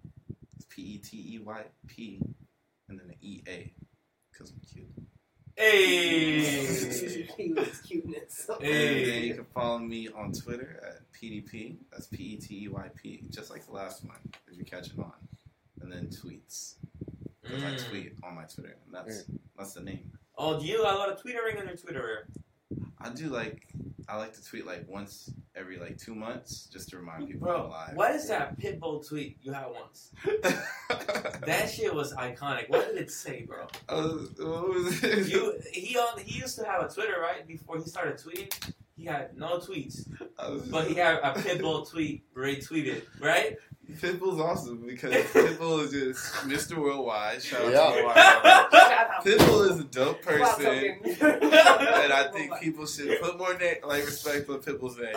[0.55, 2.21] It's P E T E Y P,
[2.89, 3.73] and then the E A,
[4.31, 4.87] because I'm cute.
[5.57, 6.39] Hey.
[7.85, 8.49] cuteness.
[8.61, 11.77] And then you can follow me on Twitter at PDP.
[11.91, 14.17] That's P E T E Y P, just like the last one,
[14.49, 15.11] if you catch it on.
[15.81, 16.75] And then tweets,
[17.43, 17.89] because I Mm.
[17.89, 19.25] tweet on my Twitter, and that's
[19.57, 20.11] that's the name.
[20.37, 22.27] Oh, do you got a lot of twittering on your Twitter?
[22.99, 23.67] I do like
[24.07, 25.29] I like to tweet like once
[25.61, 27.91] every like two months, just to remind people Bro, I'm alive.
[27.95, 30.11] what is that Pitbull tweet you had once?
[31.45, 32.69] That shit was iconic.
[32.69, 33.65] What did it say, bro?
[33.89, 35.27] Uh, what was it?
[35.31, 38.73] You he on he used to have a Twitter right before he started tweeting.
[38.95, 40.05] He had no tweets,
[40.69, 43.57] but he had a Pitbull tweet retweeted, right?
[43.93, 46.77] Pitbull's awesome because Pitbull is just Mr.
[46.77, 47.41] Worldwide.
[47.41, 47.89] Shout out Yeah.
[47.89, 49.07] to Worldwide.
[49.23, 49.47] Shout out.
[49.47, 50.65] Pitbull is a dope person,
[51.05, 55.13] and I think people should put more na- like respect on Pitbull's name.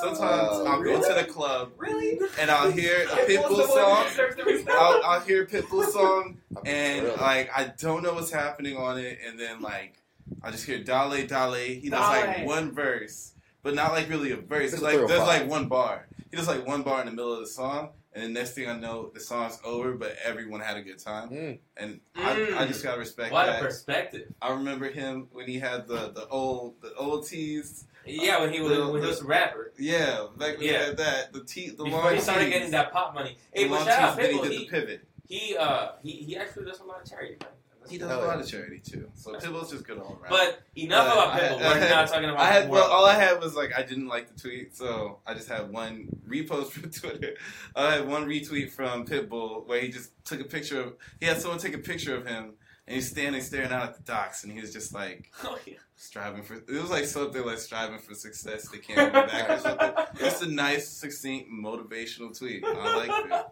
[0.00, 2.18] Sometimes Uh, I'll go to the club Really?
[2.40, 4.04] and I'll hear a Pitbull song.
[4.08, 4.76] deserves the respect.
[4.76, 7.20] I'll, I'll hear a Pitbull song and thrilled.
[7.20, 9.94] like I don't know what's happening on it, and then like
[10.42, 11.54] I just hear Dale Dale.
[11.80, 13.32] He does like one verse,
[13.62, 14.72] but not like really a verse.
[14.72, 16.06] It's like there's like one bar.
[16.30, 18.68] He does like one bar in the middle of the song, and then next thing
[18.68, 21.58] I know, the song's over, but everyone had a good time, Mm.
[21.76, 22.56] and Mm.
[22.56, 24.32] I, I just gotta respect What a perspective.
[24.42, 27.84] I remember him when he had the the old the old tees.
[28.04, 29.72] Yeah, when he was when he was a rapper.
[29.78, 32.52] Yeah, back when he had that the tee the Before long he started tees.
[32.54, 33.36] getting that pop money.
[33.52, 35.04] Hey, The but long shout out tees, then he did He, the pivot.
[35.28, 37.50] he uh he, he actually does a lot of charity, man.
[37.88, 38.42] He does Hell a lot yeah.
[38.42, 39.10] of charity too.
[39.14, 40.30] So Pitbull's just good all around.
[40.30, 41.62] But enough But about Pitbull.
[41.62, 43.82] I We're had- not talking about I had well, all I had was like I
[43.82, 47.34] didn't like the tweet, so I just had one repost from Twitter.
[47.74, 51.40] I had one retweet from Pitbull where he just took a picture of he had
[51.40, 52.54] someone take a picture of him
[52.86, 55.74] and he's standing staring out at the docks and he was just like Oh, yeah.
[55.96, 59.58] striving for it was like something like striving for success they can't go back or
[59.58, 59.90] something.
[60.18, 62.64] Just a nice, succinct, motivational tweet.
[62.64, 63.46] I like it.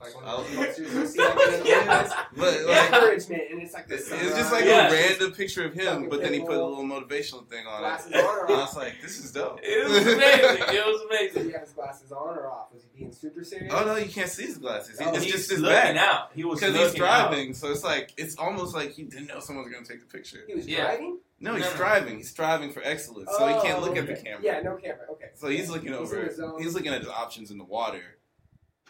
[0.00, 2.12] Like one I of was- those posters you see like in Yeah.
[2.36, 4.00] But like encouragement, and it's like this.
[4.00, 4.36] it's this.
[4.38, 4.88] just like Yeah.
[4.88, 8.10] a random picture of him, but then he put a little motivational thing on glasses
[8.12, 8.16] it.
[8.16, 8.68] on or And I off.
[8.68, 9.60] was like, this is dope.
[9.62, 10.74] It was amazing.
[10.74, 11.44] It was Did amazing.
[11.46, 12.72] he have his glasses on or off?
[12.72, 13.72] Was he being super serious?
[13.76, 14.98] Oh no, you can't see his glasses.
[14.98, 16.30] He- Oh, it's He's just his looking back out.
[16.34, 17.52] He was because he's driving.
[17.52, 20.06] So it's like it's almost like he didn't know someone was going to take the
[20.16, 20.44] picture.
[20.46, 20.84] He was Yeah.
[20.86, 21.18] driving.
[21.42, 22.16] No, he's No, no.
[22.16, 24.40] He's striving for excellence, so he can't Oh, look at the camera.
[24.42, 25.06] Yeah, no camera.
[25.12, 25.30] Okay.
[25.34, 26.24] So he's looking He's over.
[26.26, 26.62] the zone.
[26.62, 28.02] He's looking at his options in the water,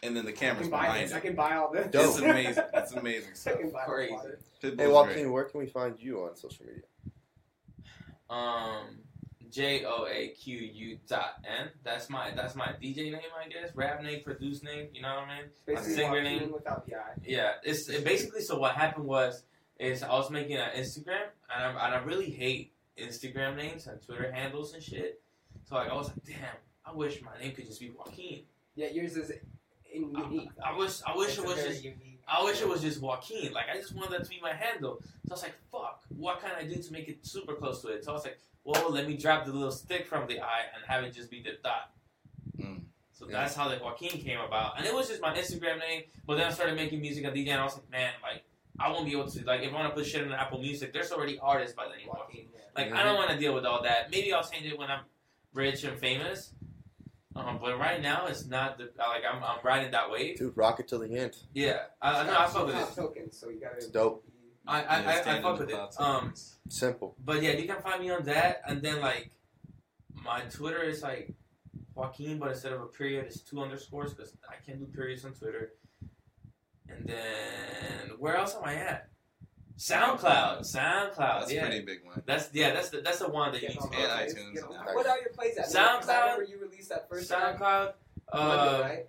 [0.02, 1.12] and then the camera's can buy behind this.
[1.14, 1.86] I can buy all this.
[1.90, 2.06] Dope.
[2.06, 2.64] It's amazing.
[2.74, 3.58] It's amazing I stuff.
[3.60, 4.12] can buy Crazy.
[4.12, 4.38] water.
[4.62, 4.88] Pitbull's Hey great.
[4.92, 6.82] Joaquin, where can we find you on social media?
[8.28, 8.98] Um,
[9.50, 11.68] J O A Q U dot N.
[11.82, 13.74] That's my that's my DJ name, I guess.
[13.74, 14.88] Rap name, produce name.
[14.92, 15.50] You know what I mean?
[15.66, 16.52] Basically, singer Joaquin name.
[16.52, 17.14] without the eye.
[17.26, 17.52] Yeah.
[17.64, 18.58] It's it basically so.
[18.58, 19.42] What happened was
[19.78, 24.00] is I was making an Instagram and I, and I really hate Instagram names and
[24.02, 25.20] Twitter handles and shit.
[25.64, 28.42] So like I was like, damn, I wish my name could just be Joaquin.
[28.76, 29.30] Yeah, yours is
[29.92, 30.50] in unique.
[30.64, 32.20] I wish I wish It's it was just unique.
[32.28, 33.52] I wish it was just Joaquin.
[33.52, 35.00] Like I just wanted that to be my handle.
[35.26, 37.88] So I was like, fuck, what can I do to make it super close to
[37.88, 38.04] it?
[38.04, 40.84] So I was like, well, let me drop the little stick from the eye and
[40.86, 41.92] have it just be the dot.
[42.58, 42.82] Mm.
[43.12, 46.04] So that's how the Joaquin came about, and it was just my Instagram name.
[46.26, 48.44] But then I started making music and DJ, and I was like, man, like
[48.78, 50.92] I won't be able to like if I want to put shit in Apple Music,
[50.92, 52.46] there's already artists by the name of Joaquin.
[52.46, 52.48] Joaquin.
[52.54, 52.82] Yeah.
[52.82, 54.10] Like I don't want to deal with all that.
[54.10, 55.00] Maybe I'll change it when I'm
[55.52, 56.54] rich and famous.
[57.36, 60.38] Um, but right now it's not the like I'm I'm riding that wave.
[60.38, 61.36] Dude, rock it till the end.
[61.54, 62.94] Yeah, I, I know I fuck with it.
[62.96, 63.76] tokens, so you gotta.
[63.76, 64.24] It's dope.
[64.66, 65.72] I I, Yeah, I, I fuck with it.
[65.74, 66.34] cloud Um.
[66.68, 67.14] Simple.
[67.24, 69.30] but yeah, you can find me on that, and then like
[70.24, 71.32] my Twitter is like
[71.94, 75.32] Joaquin, but instead of a period, it's two underscores because I can't do periods on
[75.32, 75.72] Twitter.
[76.88, 79.09] And then where else am I at?
[79.80, 81.16] SoundCloud, SoundCloud.
[81.16, 82.22] That's a yeah, pretty big one.
[82.26, 84.52] that's yeah, that's the that's the one that you Get need to on And iTunes
[84.54, 84.94] get and on- Apple.
[84.94, 85.66] What are your plays at?
[85.68, 86.08] SoundCloud.
[86.10, 87.58] I remember you released that first track.
[87.58, 87.92] SoundCloud.
[88.34, 89.06] Monday, Uh, right?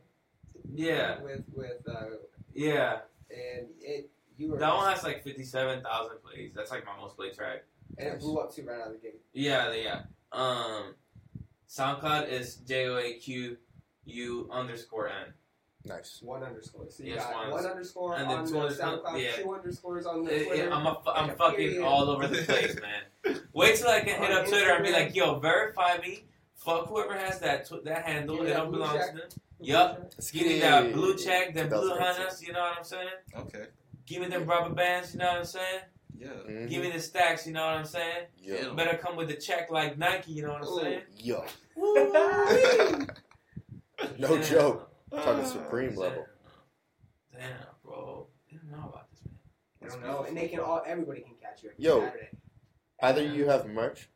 [0.74, 2.05] yeah, With with uh,
[2.53, 2.99] yeah.
[3.30, 6.53] and it you were That one has like fifty-seven thousand plays.
[6.55, 7.63] That's like my most played track.
[7.97, 9.19] and it blew up too right out of the gate.
[9.34, 10.03] Yeah, yeah.
[10.32, 10.95] Um,
[11.69, 13.57] SoundCloud is J O A Q
[14.05, 15.34] U underscore N.
[15.86, 16.20] Nice.
[16.22, 16.86] One underscore.
[16.90, 19.32] So you Yes, got one one underscore and then on two the SoundCloud, yeah.
[19.44, 20.56] two underscores on the Twitter.
[20.68, 21.84] yeah, I'm a, fu- I'm and a fucking period.
[21.84, 22.76] all over the place,
[23.26, 23.40] man.
[23.54, 26.26] Wait till I can hit up Twitter and be like, "Yo, verify me."
[26.56, 28.38] Fuck whoever has that tw- that handle.
[28.38, 29.12] Give It that don't belong check.
[29.14, 29.30] to them.
[29.60, 30.12] Yup.
[30.32, 32.04] Give me that blue check, them blue 2018.
[32.16, 32.44] hunters.
[32.44, 33.10] You know what I'm saying?
[33.38, 33.66] Okay.
[34.06, 35.14] Give me them rubber bands.
[35.14, 35.80] You know what I'm saying?
[36.16, 36.28] Yeah.
[36.48, 36.70] Mhm.
[36.70, 37.48] Give me the stacks.
[37.48, 38.26] You know what I'm saying?
[38.40, 38.70] Yeah.
[38.76, 40.34] Better come with the check like Nike.
[40.34, 40.82] You know what I'm Ooh.
[40.82, 41.02] saying?
[41.18, 41.44] Yo.
[44.18, 44.80] No Damn.
[45.12, 45.24] Joke.
[45.26, 46.26] Talking Ah, supreme level.
[47.34, 47.49] Damn,
[47.84, 48.28] bro.
[48.49, 49.36] I didn't know about this, man.
[49.84, 50.84] I don't know, and they can all.
[50.86, 51.70] Everybody can catch you.
[51.72, 52.01] Every Yo.
[52.01, 52.30] Saturday.
[53.01, 54.09] Either you have merch.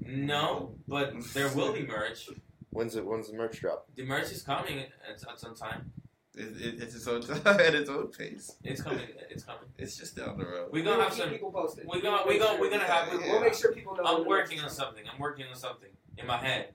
[0.00, 2.28] No, but there will be merch.
[2.70, 3.04] When's it?
[3.04, 3.86] When's the merch drop?
[3.96, 5.92] The merch is coming at, at some time.
[6.36, 8.52] It, it, it's its own at its own pace.
[8.62, 9.06] It's coming.
[9.28, 9.64] It's coming.
[9.78, 10.68] It's just down the road.
[10.72, 11.30] We We'll gonna have keep some.
[11.32, 11.86] people posted.
[11.86, 13.08] We're gonna we We'll gonna we're gonna have.
[13.12, 13.32] Yeah.
[13.32, 14.04] We'll make sure people know.
[14.04, 15.02] I'm working on something.
[15.12, 16.72] I'm working on something in my head,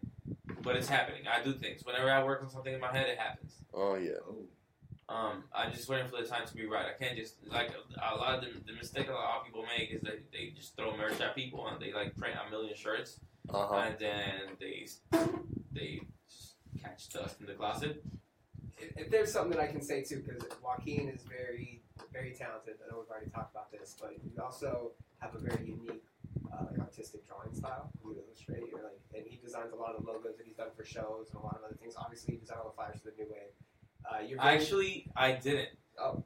[0.66, 1.22] but it's happening.
[1.28, 1.86] I do things.
[1.86, 3.53] Whenever I work on something in my head, it happens.
[3.74, 4.11] Oh yeah.
[4.28, 4.36] Oh.
[5.07, 6.88] Um, I'm just waiting for the time to be right.
[6.88, 9.63] I can't just like a, a lot of the, the mistake a lot of people
[9.78, 12.76] make is that they just throw merch at people and they like print a million
[12.76, 13.20] shirts
[13.53, 13.76] Uh huh.
[13.86, 14.88] and then they
[15.72, 18.03] they just catch dust in the closet.
[18.80, 22.76] If, if there's something that I can say too, because Joaquin is very, very talented.
[22.84, 26.03] I know we've already talked about this, but you also have a very unique,
[26.56, 27.91] uh, like artistic drawing style.
[28.03, 30.70] You illustrate, you're like, and he designs a lot of the logos that he's done
[30.76, 31.95] for shows and a lot of other things.
[31.97, 33.53] Obviously, he designed all the flyers for the New Wave.
[34.06, 35.70] Uh, you're very, Actually, I didn't.
[35.99, 36.24] Oh.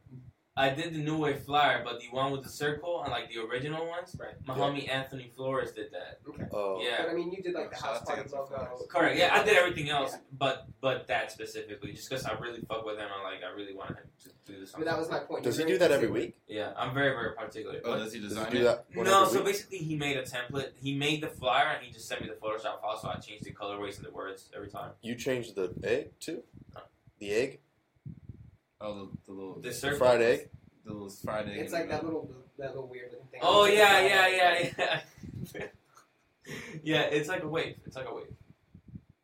[0.60, 3.40] I did the New Wave flyer, but the one with the circle and like the
[3.40, 4.34] original ones, right.
[4.46, 6.20] my homie Anthony Flores did that.
[6.28, 6.44] Okay.
[6.52, 6.82] Oh.
[6.84, 6.98] Yeah.
[7.04, 8.78] But I mean, you did like the house party logo.
[8.90, 9.18] Correct.
[9.18, 10.20] Yeah, I did everything else, Yeah.
[10.38, 13.74] but but that specifically, just because I really fuck with him and like I really
[13.74, 14.74] wanted him to do this.
[14.74, 15.46] But that was my point.
[15.46, 16.28] Does he You're do that every particular.
[16.28, 16.42] week?
[16.50, 17.80] Yeah, I'm very very particular.
[17.86, 18.66] Oh, does he Does design he do it?
[18.66, 18.86] that?
[18.98, 20.72] one no, so basically he made a template.
[20.76, 23.46] He made the flyer and he just sent me the Photoshop file, so I changed
[23.46, 24.92] the colorways and the words every time.
[25.02, 26.44] You changed the egg too.
[27.20, 27.60] The egg.
[28.82, 29.98] Oh, the, the little The The circle.
[30.00, 30.50] fried egg.
[30.86, 31.58] the little fried egg.
[31.58, 32.22] It's like that middle.
[32.22, 33.40] little, that little weird looking thing.
[33.44, 35.64] Oh yeah, yeah, yeah, yeah.
[36.84, 37.76] yeah, it's like a wave.
[37.86, 38.34] It's like a wave.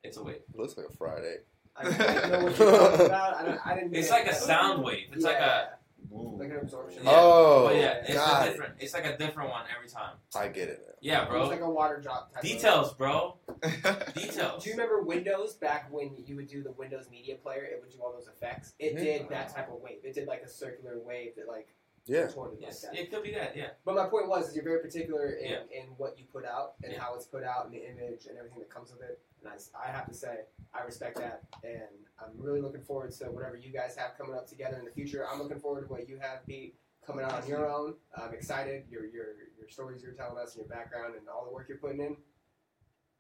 [0.03, 0.35] It's a wave.
[0.53, 1.39] It looks like a fried egg.
[1.77, 3.35] I, I know what you're talking about.
[3.35, 3.95] I, don't, I didn't.
[3.95, 5.07] It's get like a sound wave.
[5.13, 5.69] It's like a
[6.11, 6.37] Ooh.
[6.39, 7.03] like an absorption.
[7.03, 7.11] Yeah.
[7.13, 8.73] Oh, but yeah, it's a different.
[8.79, 10.15] It's like a different one every time.
[10.35, 10.81] I get it.
[11.01, 11.41] Yeah, bro.
[11.41, 12.43] It's like a water drop type.
[12.43, 13.37] of- Details, bro.
[14.15, 14.63] Details.
[14.63, 17.63] Do you remember Windows back when you would do the Windows Media Player?
[17.63, 18.73] It would do all those effects.
[18.79, 18.99] It Mhm.
[18.99, 19.99] did that type of wave.
[20.03, 21.67] It did like a circular wave that like
[22.07, 22.27] Yeah.
[22.59, 23.55] Yes, like it could be that.
[23.57, 23.69] Yeah.
[23.83, 25.59] But my point was, is you're very particular in, Yeah.
[25.71, 26.99] in what you put out and Yeah.
[26.99, 29.19] how it's put out and the image and everything that comes with it.
[29.45, 30.39] And I, s- I have to say,
[30.73, 31.83] I respect that, and
[32.19, 35.23] I'm really looking forward to whatever you guys have coming up together in the future.
[35.31, 36.75] I'm looking forward to what you have, Pete,
[37.05, 37.93] coming out on your own.
[38.17, 38.85] I'm excited.
[38.89, 39.25] Your your
[39.57, 42.17] your stories you're telling us and your background and all the work you're putting in.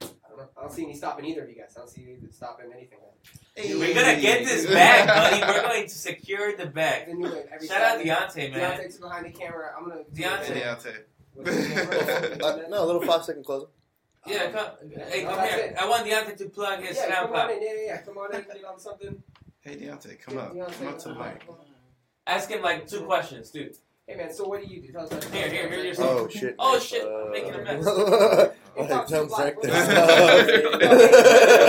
[0.01, 0.47] I don't know.
[0.57, 1.73] I don't see any stopping either of you guys.
[1.75, 2.97] I don't see you stopping anything.
[3.79, 5.41] We're gonna get this bag, buddy.
[5.41, 7.07] We're going to secure the bag.
[7.07, 8.09] The new wave every Shout out Saturday.
[8.09, 8.79] Deontay, man.
[8.79, 9.69] Deontay's behind the camera.
[9.77, 10.61] I'm gonna Deontay.
[10.63, 10.95] Deontay.
[11.35, 12.37] With the camera.
[12.65, 13.67] Uh, no, a little five second closer.
[14.27, 14.67] Yeah, come.
[15.09, 15.57] Hey, Oh, come here.
[15.59, 15.75] it.
[15.79, 17.57] I want Deontay to plug his yeah, come on SoundCloud.
[17.57, 17.61] in.
[17.63, 17.97] Yeah, yeah, yeah.
[18.01, 18.41] Come on in.
[18.41, 19.23] Get on something.
[19.61, 20.53] Hey Deontay, come Yeah, up.
[20.53, 21.41] Deontay, Come up to the mic.
[22.27, 23.75] Ask him like two questions, dude.
[24.07, 24.91] Hey man, so what do you do?
[24.91, 26.55] Tell us about Here, here, here, here's- Oh shit.
[26.59, 26.81] Oh, man.
[26.81, 27.85] shit, I'm making a mess.
[27.87, 29.61] Uh, It's I not don't too check black.
[29.61, 29.87] this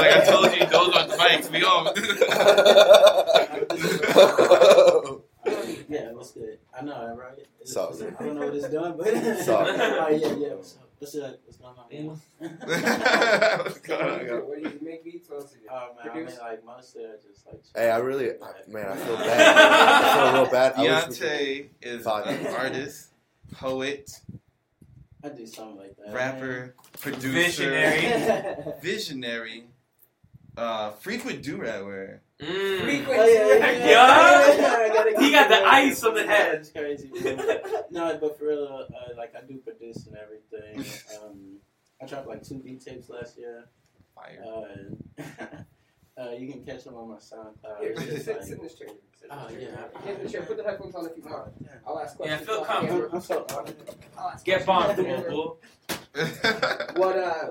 [0.02, 1.50] like I told you, those are the mics.
[1.50, 1.86] We on.
[5.88, 6.58] Yeah, what's good?
[6.76, 7.38] I know, right?
[7.60, 9.06] It's, it's- I don't know what it's doing, but
[9.44, 9.76] Solid.
[9.80, 10.54] oh yeah, yeah.
[10.54, 10.85] What's up?
[10.98, 11.38] What's up?
[11.44, 12.20] What's going on?
[12.38, 14.48] What's going what do on?
[14.48, 15.28] What do you you make beats?
[15.28, 15.68] What else do you do?
[15.70, 17.60] Oh man, I mean, like mostly I just like.
[17.74, 19.56] Hey, I really, I, man, I feel bad.
[19.58, 20.72] I feel real bad.
[20.74, 23.08] I wish we could- Deontay is an artist,
[23.52, 24.10] poet,
[25.22, 26.14] I do something like that.
[26.14, 28.56] rapper, producer, Visionary.
[28.82, 29.64] visionary,
[30.56, 32.22] Uh, frequent do rag wear.
[32.42, 32.82] Mm.
[32.82, 34.56] Frequent- Oh, yeah, yeah, Yeah.
[34.56, 35.18] yeah.
[35.20, 36.58] He got the ice on the head.
[36.58, 37.10] That's crazy.
[37.90, 38.64] no, but for real,
[38.94, 40.84] uh, like I do produce and everything.
[41.22, 41.56] Um,
[42.02, 43.64] I dropped like two beat tapes last year.
[44.14, 44.42] Fire.
[44.44, 45.22] Uh,
[46.20, 47.80] uh, you can catch them on my SoundCloud.
[47.80, 48.88] Here, It's sit, just sit, like- sit in this chair.
[49.30, 49.68] Oh, yeah.
[50.04, 50.42] Get in the chair.
[50.42, 51.52] Put the headphones on if you want.
[51.86, 52.48] I'll ask Yeah, questions.
[52.48, 53.08] feel comfortable.
[53.12, 53.76] I'm so honored.
[54.44, 54.66] Get questions.
[54.66, 55.58] bombed, fool.
[56.96, 57.46] What uh,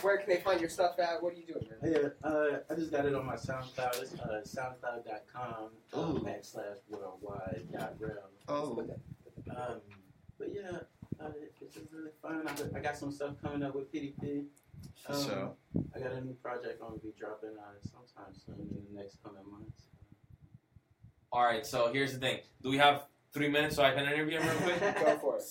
[0.00, 1.22] where can they find your stuff at?
[1.22, 1.92] What are you doing, man?
[1.92, 4.00] Yeah, uh, I just got it on my SoundCloud.
[4.02, 6.18] It's uh, soundcloud.com uh, Ooh.
[6.20, 8.12] backslash worldwide dot real.
[8.48, 8.86] oh.
[9.50, 9.80] Um,
[10.38, 10.70] but yeah,
[11.20, 11.28] uh,
[11.60, 12.42] it's just really fun.
[12.48, 14.44] I, got- I got some stuff coming up with PDP.
[15.04, 15.52] For Um, sure.
[15.94, 19.22] I got a new project I'm gonna be dropping uh, sometime soon in the next
[19.22, 19.82] coming months.
[21.32, 22.38] All right, so here's the thing.
[22.62, 24.80] Do we have three minutes so I can interview him real quick?
[25.04, 25.42] Go for it.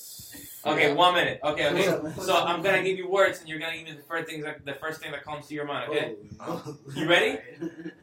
[0.66, 1.40] Okay, one minute.
[1.44, 2.12] Okay, okay.
[2.22, 4.66] So I'm gonna give you words, and you're gonna give me the first things, that,
[4.66, 5.90] the first thing that comes to your mind.
[5.90, 6.16] Okay?
[6.42, 7.40] Oh, You ready?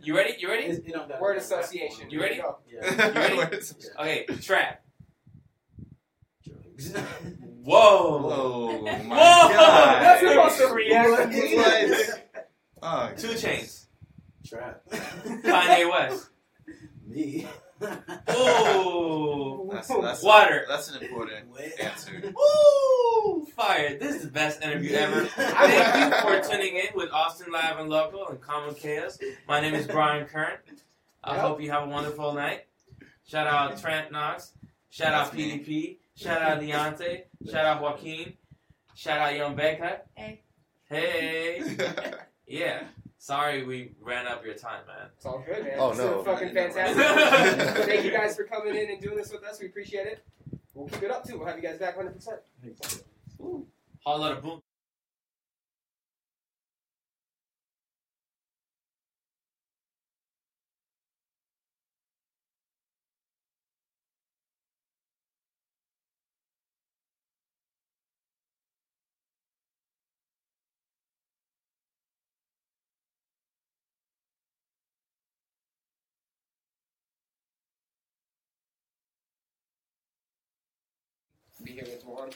[0.02, 0.34] You ready?
[0.38, 0.64] You ready?
[0.64, 2.10] It's- it don't Word association.
[2.10, 2.36] You ready?
[2.36, 2.90] Yeah.
[2.90, 3.36] You ready?
[3.36, 3.72] What?
[4.00, 4.82] Okay, trap.
[7.62, 8.18] Whoa.
[8.22, 9.54] Whoa, my Whoa!
[9.54, 10.02] God.
[10.02, 11.10] That's supposed to react.
[11.10, 12.22] What?
[12.82, 13.86] Oh, Two Chainz.
[14.46, 14.82] Trap.
[14.90, 16.28] Kanye West.
[17.06, 17.46] Me.
[18.36, 19.68] Ooh.
[19.72, 20.64] That's, that's, Water.
[20.68, 21.72] That's an important Wet.
[21.80, 22.32] answer.
[22.36, 23.46] Ooh.
[23.56, 23.96] Fire.
[23.98, 25.24] This is the best interview ever.
[25.26, 29.18] Thank you for tuning in with Austin Live and Local and Common Chaos.
[29.48, 30.58] My name is Brian Kern.
[31.22, 31.40] I Yep.
[31.42, 32.64] hope you have a wonderful night.
[33.26, 34.52] Shout out Trent Knox.
[34.90, 35.58] Shout out That's me.
[35.58, 35.96] PDP.
[36.16, 37.22] Shout out Deontay.
[37.50, 38.34] Shout out Joaquin.
[38.94, 40.00] Shout out Young Becca.
[40.14, 40.42] Hey.
[40.88, 41.62] Hey.
[42.48, 42.84] Yeah.
[43.26, 45.08] Sorry we ran up your time, man.
[45.16, 45.74] It's all good, man.
[45.80, 46.20] Oh, This no.
[46.20, 47.84] is fucking No, no, fantastic.
[47.86, 49.58] Thank you guys for coming in and doing this with us.
[49.58, 50.24] We appreciate it.
[50.74, 51.36] We'll keep it up too.
[51.36, 52.38] We'll have you guys back 100%.
[53.40, 53.66] Whole
[54.04, 54.62] lot of boom.
[82.06, 82.30] One.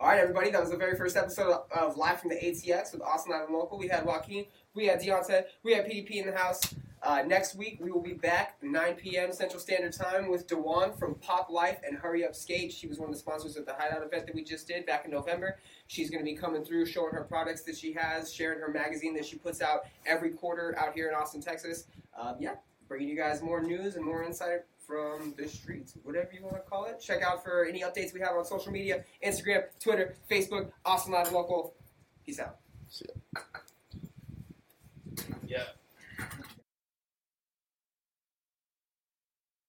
[0.00, 0.50] All right, everybody.
[0.50, 3.54] That was the very first episode of Live from the ATX with Austin Live and
[3.54, 3.78] Local.
[3.78, 6.60] We had Joaquin, we had Deontay, we had PDP in the house.
[7.02, 9.32] Uh, next week, we will be back 9 p.m.
[9.32, 12.72] Central Standard Time with Dewan from Pop Life and Hurry Up Skate.
[12.72, 15.06] She was one of the sponsors of the Hideout event that we just did back
[15.06, 15.58] in November.
[15.86, 19.14] She's going to be coming through, showing her products that she has, sharing her magazine
[19.14, 21.84] that she puts out every quarter out here in Austin, Texas.
[22.18, 22.54] Uh, yeah,
[22.86, 24.60] bringing you guys more news and more insight
[24.90, 27.00] from the streets, whatever you want to call it.
[27.00, 31.30] Check out for any updates we have on social media Instagram, Twitter, Facebook, Austin Live
[31.30, 31.74] Local.
[32.26, 32.56] Peace out.
[35.46, 35.62] Yeah.